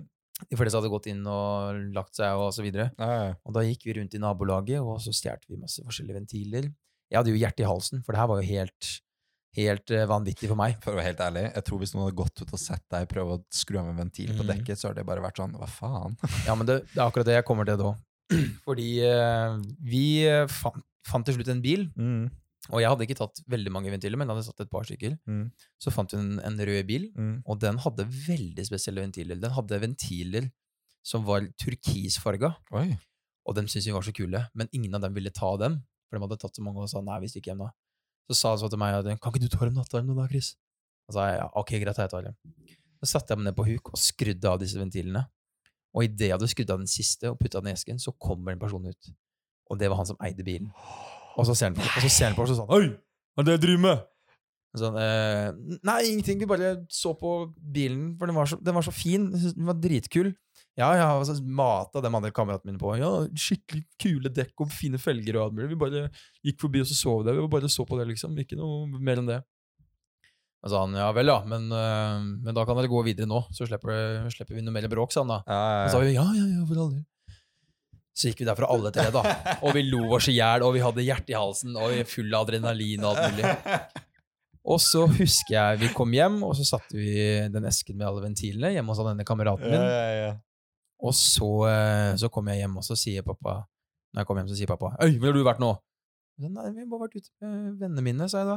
[0.50, 2.90] De fleste hadde gått inn og lagt seg og så videre.
[3.00, 3.34] Ja, ja.
[3.46, 6.70] Og da gikk vi rundt i nabolaget, og så stjal vi masse forskjellige ventiler.
[7.12, 8.90] Jeg hadde jo hjertet i halsen, for det her var jo helt,
[9.58, 10.80] helt eh, vanvittig for meg.
[10.82, 13.10] For å være helt ærlig, jeg tror hvis noen hadde gått ut og sett deg
[13.12, 14.50] prøve å skru av en ventil på Mhm.
[14.54, 16.18] dekket, så hadde det bare vært sånn Hva faen?
[16.48, 17.94] Ja, men det, det er akkurat det jeg kommer til da.
[18.66, 22.32] Fordi eh, vi eh, fant, fant til slutt en bil, Mm.
[22.72, 25.18] Og jeg hadde ikke tatt veldig mange ventiler, men jeg hadde satt et par stykker.
[25.28, 25.46] Mm.
[25.84, 27.42] Så fant vi en, en rød bil, Mm.
[27.46, 29.36] og den hadde veldig spesielle ventiler.
[29.42, 30.48] Den hadde ventiler
[31.04, 32.94] som var turkisfarga, Oi.
[33.46, 36.16] og dem syntes vi var så kule, men ingen av dem ville ta dem, for
[36.18, 37.72] de hadde tatt så mange og sa nei, vi stikker hjem da.
[38.32, 40.30] Så sa han så til meg at kan ikke du ta dem nattarm nå da,
[40.32, 40.54] Chris?
[41.10, 42.36] Og så sa jeg ja, ok, greit, jeg tar dem.
[43.04, 45.26] Så satte jeg meg ned på huk og skrudde av disse ventilene.
[45.94, 48.56] Og idet jeg hadde skrudd av den siste og putta den i esken, så kommer
[48.56, 49.10] en person ut.
[49.70, 50.72] Og det var han som eide bilen.
[51.38, 52.88] Og så ser han på, og så ser han på oss og sånn Oi,
[53.34, 54.04] hva er det jeg driver med?
[54.74, 56.40] Sånn, eh, nei, ingenting.
[56.42, 59.28] Vi bare så på bilen, for den var så, den var så fin.
[59.30, 60.32] Den var dritkul.
[60.74, 62.96] Ja, ja, har så mata de andre kameratene mine på.
[62.98, 65.70] Ja, skikkelig kule dekk og fine felger og alt mulig.
[65.76, 66.08] Vi bare
[66.42, 67.36] gikk forbi og så så vi det.
[67.38, 68.34] Vi bare så på det, liksom.
[68.42, 69.40] Ikke noe mer enn det.
[70.64, 73.42] Og sa han ja vel, ja, men, øh, men da kan dere gå videre nå,
[73.52, 75.42] så slipper, slipper vi noe mer bråk, sa han da.
[75.44, 77.04] Ja, Og så sa vi ja, ja, ja, for all del.
[78.14, 79.24] Så gikk vi derfra alle tre, da.
[79.66, 82.34] Og vi lo oss i hjel, og vi hadde hjertet i halsen, og vi full
[82.38, 83.54] av adrenalin og alt mulig.
[84.64, 87.14] Og så husker jeg vi kom hjem, og så satte vi
[87.52, 89.82] den esken med alle ventilene hjemme hos denne kameraten min.
[89.82, 90.34] ja, ja.
[91.04, 93.58] Og så, eh, så kom jeg hjem, og så sier pappa
[94.14, 95.72] Når jeg kom hjem, så sier pappa Øy, hvor har du vært nå?
[96.40, 98.56] Nei, vi har bare vært ute med vennene mine, sa jeg da.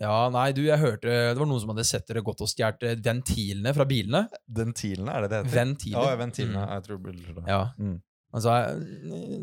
[0.00, 3.02] Ja, nei, du, jeg hørte Det var noen som hadde sett dere gått og stjålet
[3.04, 4.22] ventilene fra bilene.
[4.46, 5.56] Ventilene, er det det heter?
[5.58, 6.06] Ventiler.
[6.06, 6.62] Ja, ventilene.
[6.62, 6.72] Mm.
[6.76, 7.44] Jeg tror blir det.
[7.50, 7.60] Ja.
[7.82, 7.98] Mm.
[8.32, 9.42] Så sa jeg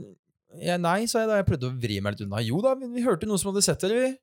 [0.66, 1.36] ja, Nei, sa jeg da.
[1.40, 2.40] Jeg prøvde å vri meg litt unna.
[2.42, 4.14] Jo da, vi, vi hørte noen som hadde sett dere, vi.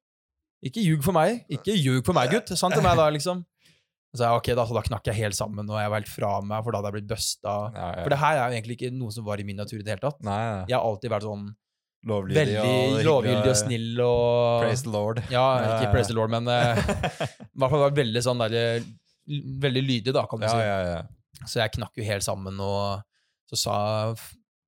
[0.71, 1.45] Ikke ljug for meg.
[1.53, 2.51] Ikke ljug for meg, gutt.
[2.59, 3.45] Sant til meg, da, liksom.
[4.17, 6.31] Så jeg, ok, da, så da knakk jeg helt sammen, og jeg var helt fra
[6.41, 7.55] meg, for da hadde jeg blitt busta.
[7.77, 8.03] Ja, ja.
[8.07, 9.93] For det her er jo egentlig ikke noe som var i min natur i det
[9.93, 10.19] hele tatt.
[10.27, 10.57] Nei, ja.
[10.73, 11.47] Jeg har alltid vært sånn
[12.07, 15.21] Lovlydig veldig lovgyldig og snill og Praise the Lord.
[15.33, 15.45] Ja,
[15.75, 16.79] ikke praise the lord, men eh,
[17.49, 18.85] i hvert fall var veldig sånn der,
[19.67, 20.61] Veldig lydig, da, kan du Ja, si.
[20.63, 21.47] ja, ja.
[21.51, 23.03] Så jeg knakk jo helt sammen, og
[23.51, 23.77] så sa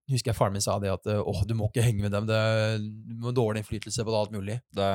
[0.09, 2.26] Husker jeg faren min sa det at eh, åh, du må ikke henge med dem,
[2.26, 2.38] det
[2.80, 4.61] du må dårlig innflytelse på det, alt mulig.
[4.74, 4.86] Det,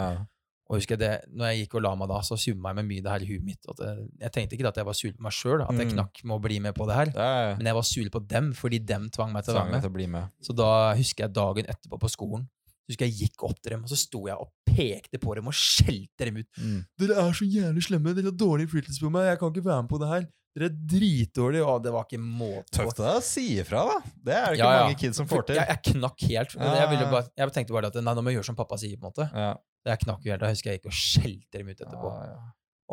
[0.72, 2.86] Og husker jeg det, når jeg gikk og la meg da, så summa jeg meg
[2.88, 3.60] mye det her i huet mitt.
[3.70, 5.94] At jeg, jeg tenkte ikke at jeg var sur på meg sjøl, at jeg Mm.
[5.98, 7.06] knakk med å bli med på det her.
[7.14, 9.82] det Men jeg var sur på dem, fordi dem tvang meg til å være med.
[9.84, 10.30] til å bli med.
[10.42, 12.48] Så da husker jeg dagen etterpå på skolen,
[12.88, 15.48] så husker jeg gikk opp til dem, og så sto jeg og pekte på dem
[15.48, 16.48] og skjelte dem ut.
[16.58, 16.86] Mm.
[16.98, 19.84] Dere er så jævlig slemme, dere har dårlig innflytelse på meg, jeg kan ikke være
[19.84, 20.26] med på det her.
[20.54, 22.84] Dere er dritdårlige, og det var ikke måte på.
[22.92, 23.96] Tøft å si ifra, da.
[24.28, 24.84] Det er det ikke Ja, ja.
[24.86, 25.58] mange kids som får til.
[25.58, 26.54] Jeg, jeg knakk helt.
[26.62, 29.00] Jeg, ville bare, jeg tenkte bare at nei, nå må jeg gjøre som pappa sier,
[29.02, 29.26] på en måte.
[29.34, 29.48] Ja,
[29.90, 32.12] Jeg knakk jo helt, da husker jeg gikk og skjelte dem ut etterpå.
[32.20, 32.44] ja, ja.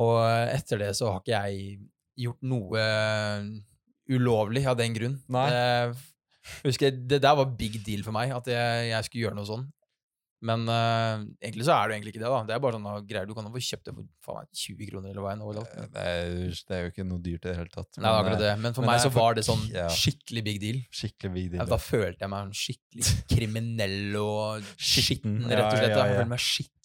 [0.00, 0.16] Og
[0.56, 1.80] etter det så har ikke jeg
[2.24, 2.84] gjort noe
[4.10, 5.18] ulovlig av den grunn.
[5.30, 5.44] Nei.
[5.52, 6.06] Det,
[6.64, 9.48] husker jeg, det der var big deal for meg, at jeg, jeg skulle gjøre noe
[9.48, 9.66] sånn.
[10.40, 12.30] Men uh, egentlig så er det egentlig ikke det.
[12.32, 12.40] da.
[12.48, 14.88] Det er bare sånne greier du kan jo få kjøpt det for faen meg 20
[14.88, 15.42] kroner eller hva enn.
[15.44, 15.74] overalt.
[15.92, 16.32] Det er,
[16.70, 17.90] det er jo ikke noe dyrt i det hele tatt.
[18.00, 18.54] Nei, det er akkurat eh, det.
[18.64, 19.86] Men for men meg så var det sånn ja.
[19.92, 20.80] skikkelig big deal.
[21.02, 21.72] Skikkelig big Ja, deal.
[21.74, 25.96] Da følte jeg meg skikkelig kriminell og skitten, rett og ja, slett.
[25.96, 26.04] ja.
[26.08, 26.76] Jeg følte meg skitten.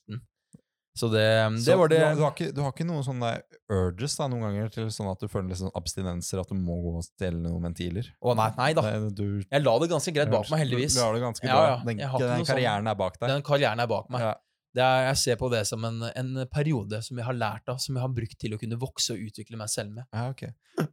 [0.96, 1.26] Så det,
[1.60, 3.32] Så var det Du, har- du, har ikke, du har ikke noen sånne
[3.70, 6.94] urges da, noen ganger til sånn at du føler sånn abstinenser, at du må gå
[7.02, 8.08] og stjele noen ventiler?
[8.24, 8.82] Å nei, nei da.
[8.82, 10.96] Det- du, Jeg la det ganske greit bak meg, heldigvis.
[10.96, 11.68] Du, har det ganske Ja, bra.
[11.68, 11.84] ja.
[11.84, 13.28] Den, den sånn- karrieren er bak deg.
[13.30, 14.22] Den karrieren er bak meg.
[14.22, 14.34] Ja.
[14.76, 17.78] Det er, jeg ser på det som en, en periode som jeg har lært av,
[17.80, 20.04] som jeg har brukt til å kunne vokse og utvikle meg selv med.
[20.14, 20.44] Ja, ok.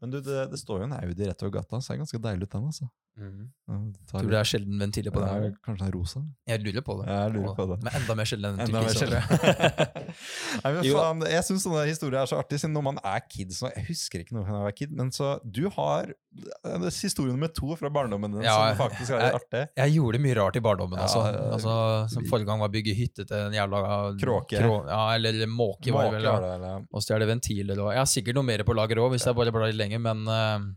[0.01, 2.21] Men du, det, det står jo en Audi rett over gata, så det er ganske
[2.23, 2.87] deilig ut den, altså.
[3.13, 3.75] Ja,
[4.09, 5.45] tar Tror du det er sjelden ventiler på den?
[5.45, 6.23] er kanskje en rosa?
[6.49, 7.09] Jeg lurer på det.
[7.13, 7.77] Jeg lurer på det.
[7.85, 9.21] Men enda mer sjelden enn sjelden.
[11.33, 11.45] jeg.
[11.45, 14.37] Syns sånne historier er så artig, siden når man er kid så Jeg husker ikke
[14.39, 16.15] noe fra da jeg var kid, men så du har
[16.65, 19.63] er historie nummer to fra barndommen din Ja, som faktisk er litt artig.
[19.77, 21.01] Jeg gjorde mye rart i barndommen.
[21.05, 21.25] Altså.
[21.29, 21.75] ja, altså,
[22.15, 23.83] som Forrige gang var å bygge hytte til en jævla
[24.23, 24.57] Kråke.
[24.63, 26.29] ja, eller måke, var det Måke vel.
[26.31, 26.87] var det, eller?
[26.89, 27.77] Og stjele ventiler.
[27.85, 30.01] Og, jeg har sikkert noe mer på lager òg, hvis jeg bare blar litt lenger,
[30.03, 30.71] men eh,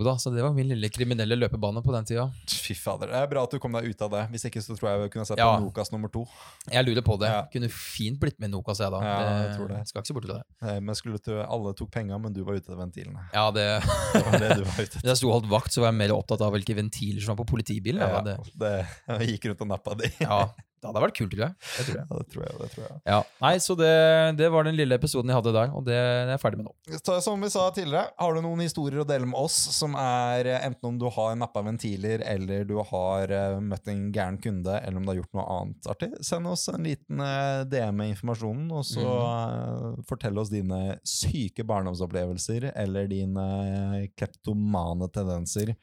[0.00, 2.24] jo da, så det var min lille kriminelle løpebane på den tida.
[2.48, 4.22] Fy fader, det er bra at du kom deg ut av det.
[4.32, 5.50] Hvis ikke så tror jeg vi kunne sett Ja.
[5.56, 6.24] på Nokas nummer to.
[6.70, 7.28] Jeg lurer på det.
[7.32, 7.42] Ja.
[7.52, 9.00] Kunne fint blitt med Nokas, jeg da.
[9.04, 9.16] Ja,
[9.48, 9.82] jeg tror det.
[9.90, 10.42] Skal ikke se bort til det.
[10.62, 13.26] Nei, Men skulle til, alle tok penga, men du var ute av ventilene.
[13.34, 13.66] Ja, det
[14.14, 15.08] Det var det du var ute etter.
[15.08, 17.42] jeg sto og holdt vakt, så var jeg mer opptatt av hvilke ventiler som var
[17.44, 18.00] på politibilen.
[18.02, 18.72] Ja, det, det,
[19.18, 20.10] jeg gikk rundt og nappa de.
[20.22, 20.40] ja,
[20.78, 21.56] det hadde vært kult, tror jeg.
[21.58, 22.06] Det tror jeg.
[22.08, 22.56] Ja, det tror jeg.
[22.62, 22.98] det tror jeg.
[23.10, 23.18] Ja.
[23.44, 23.92] Nei, så det,
[24.38, 26.74] det var den lille episoden jeg hadde der, og det er jeg ferdig med nå.
[26.98, 30.48] Så, som vi sa tidligere, har du noen historier å dele med oss som er
[30.48, 34.78] eh, enten om du har nappa ventiler, eller du har uh, møtt en gæren kunde,
[34.78, 38.14] eller om du har gjort noe annet artig, send oss en liten uh, DM med
[38.14, 45.74] informasjonen, og så uh, fortell oss dine syke barndomsopplevelser eller dine eh, kleptomane tendenser.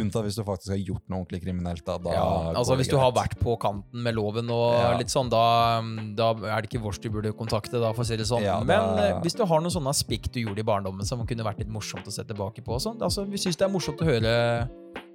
[0.00, 1.84] Unntatt hvis du faktisk har gjort noe ordentlig kriminelt.
[1.86, 2.26] Da, da Ja,
[2.60, 4.96] altså Hvis du har vært på kanten med loven og Ja.
[4.98, 5.80] litt sånn, da,
[6.16, 8.44] da er det ikke vårs du burde kontakte, da, for å si det sånn.
[8.44, 8.68] Ja, det...
[8.70, 11.62] Men eh, hvis du har noen sånne spikk du gjorde i barndommen som kunne vært
[11.62, 14.34] litt morsomt å se tilbake på, sånn, altså, vi syns det er morsomt å høre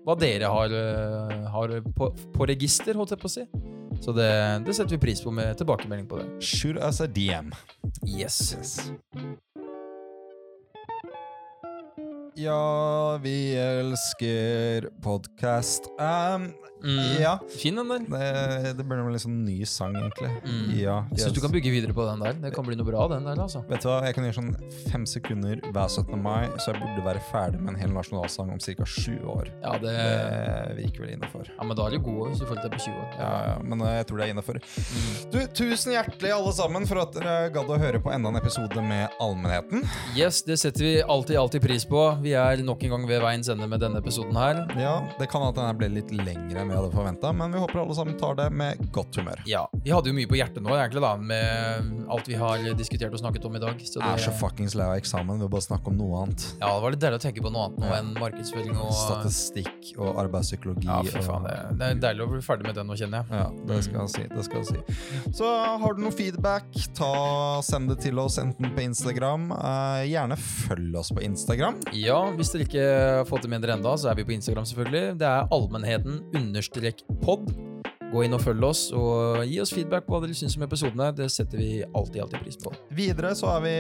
[0.05, 3.45] hva dere har, eh, har på, på register, holdt jeg på å si.
[4.03, 4.29] Så det,
[4.67, 6.27] det setter vi pris på med tilbakemelding på det.
[6.43, 7.53] Shoot us a DM.
[8.05, 8.53] Yes.
[12.38, 15.83] Ja, vi elsker podkast.
[15.99, 16.53] Um,
[16.86, 17.21] Mm.
[17.21, 17.33] Ja.
[17.49, 18.05] Fin den der.
[18.05, 20.29] Det, det blir en sånn ny sang, egentlig.
[20.45, 20.67] Mm.
[20.77, 20.97] Ja.
[21.11, 22.38] Jeg syns du kan bygge videre på den der.
[22.45, 23.63] Det kan bli noe bra, den der, altså.
[23.69, 24.51] Vet du hva, Jeg kan gjøre sånn
[24.91, 26.13] fem sekunder hver 17.
[26.21, 28.86] mai, så jeg burde være ferdig med en hel nasjonalsang om ca.
[28.86, 29.49] sju år.
[29.63, 31.49] Ja, det, Det virker vel innafor.
[31.49, 33.09] ja men da er du god hvis du følger deg på 20 år.
[33.19, 34.59] Ja, ja, men eh, jeg tror det er innafor.
[34.61, 35.09] Mm.
[35.33, 38.83] Du, tusen hjertelig alle sammen for at dere gadd å høre på enda en episode
[38.86, 39.86] med allmennheten.
[40.17, 42.03] Yes, det setter vi alltid, alltid pris på.
[42.21, 44.61] Vi er nok en gang ved veiens ende med denne episoden her.
[44.79, 47.80] Ja, Det kan at denne ble litt lengre enn vi hadde forventa, men vi håper
[47.86, 49.39] alle sammen tar det med godt humør.
[49.47, 53.13] Ja, Vi hadde jo mye på hjertet nå, egentlig, da, med alt vi har diskutert
[53.15, 53.80] og snakket om i dag.
[53.86, 55.38] Så Jeg er så det, fuckings lei av eksamen.
[55.39, 56.43] Vi vil bare snakke om noe annet.
[56.59, 57.99] ja, det var litt deilig å tenke på noe annet nå Ja.
[58.01, 60.86] enn markedsføring og Statistikk og arbeidspsykologi.
[60.89, 61.43] Ja, for faen.
[61.47, 63.39] Det, det er deilig å bli ferdig med den nå, kjenner jeg.
[63.39, 64.23] Ja, det skal jeg si.
[64.36, 65.32] det skal jeg si.
[65.39, 66.67] Så har du noe feedback,
[66.97, 67.11] ta,
[67.65, 69.47] send det til oss enten på Instagram.
[69.55, 71.80] Eh, gjerne følg oss på Instagram.
[71.95, 72.86] Ja, hvis dere ikke
[73.21, 75.17] har fått det med dere enda, så er vi på Instagram, selvfølgelig.
[75.21, 76.21] Det er allmennheten
[76.55, 77.51] understrek pod.
[78.13, 81.07] Gå inn og følg oss, og gi oss feedback på hva dere syns om episodene.
[81.17, 82.71] Det setter vi alltid, alltid pris på.
[82.95, 83.71] Videre så er vi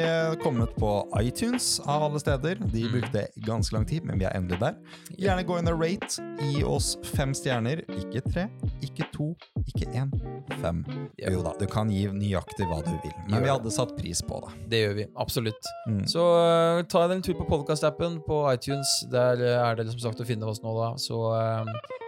[0.41, 0.89] kommet på
[1.21, 2.57] iTunes av alle steder.
[2.73, 2.91] De Mm.
[2.91, 4.75] brukte ganske lang tid, men vi er endelig der.
[5.21, 6.25] Gjerne gå inn og rate.
[6.41, 7.85] Gi oss fem stjerner.
[8.01, 8.47] Ikke tre,
[8.83, 9.29] ikke to,
[9.69, 10.11] ikke én.
[10.59, 10.83] Fem.
[11.21, 14.41] Jo da, du kan gi nøyaktig hva du vil, men vi hadde satt pris på
[14.41, 14.69] det.
[14.73, 15.05] Det gjør vi.
[15.15, 15.63] Absolutt.
[15.87, 16.03] Mm.
[16.11, 18.89] Så uh, ta dere en tur på podkast-appen på iTunes.
[19.13, 20.91] Der uh, er det som sagt å finne oss nå, da.
[20.99, 21.63] Så eh,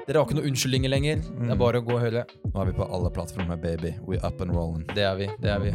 [0.07, 1.15] dere har ikke noen unnskyldninger lenger.
[1.21, 1.51] Det Mm.
[1.51, 2.25] er bare å gå og høre.
[2.53, 3.93] Nå er vi på alle plattformer, baby.
[4.07, 4.85] We up and rolling.
[4.95, 5.27] Det er vi.
[5.41, 5.71] Det er vi.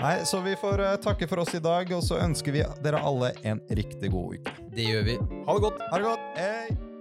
[0.00, 3.02] Nei, så vi får uh, takke for oss i dag, og så ønsker vi dere
[3.02, 4.52] alle en riktig god uke.
[4.74, 5.16] Det gjør vi.
[5.18, 5.80] Ha det godt.
[5.90, 6.20] Ha det godt.
[6.36, 6.95] Hei!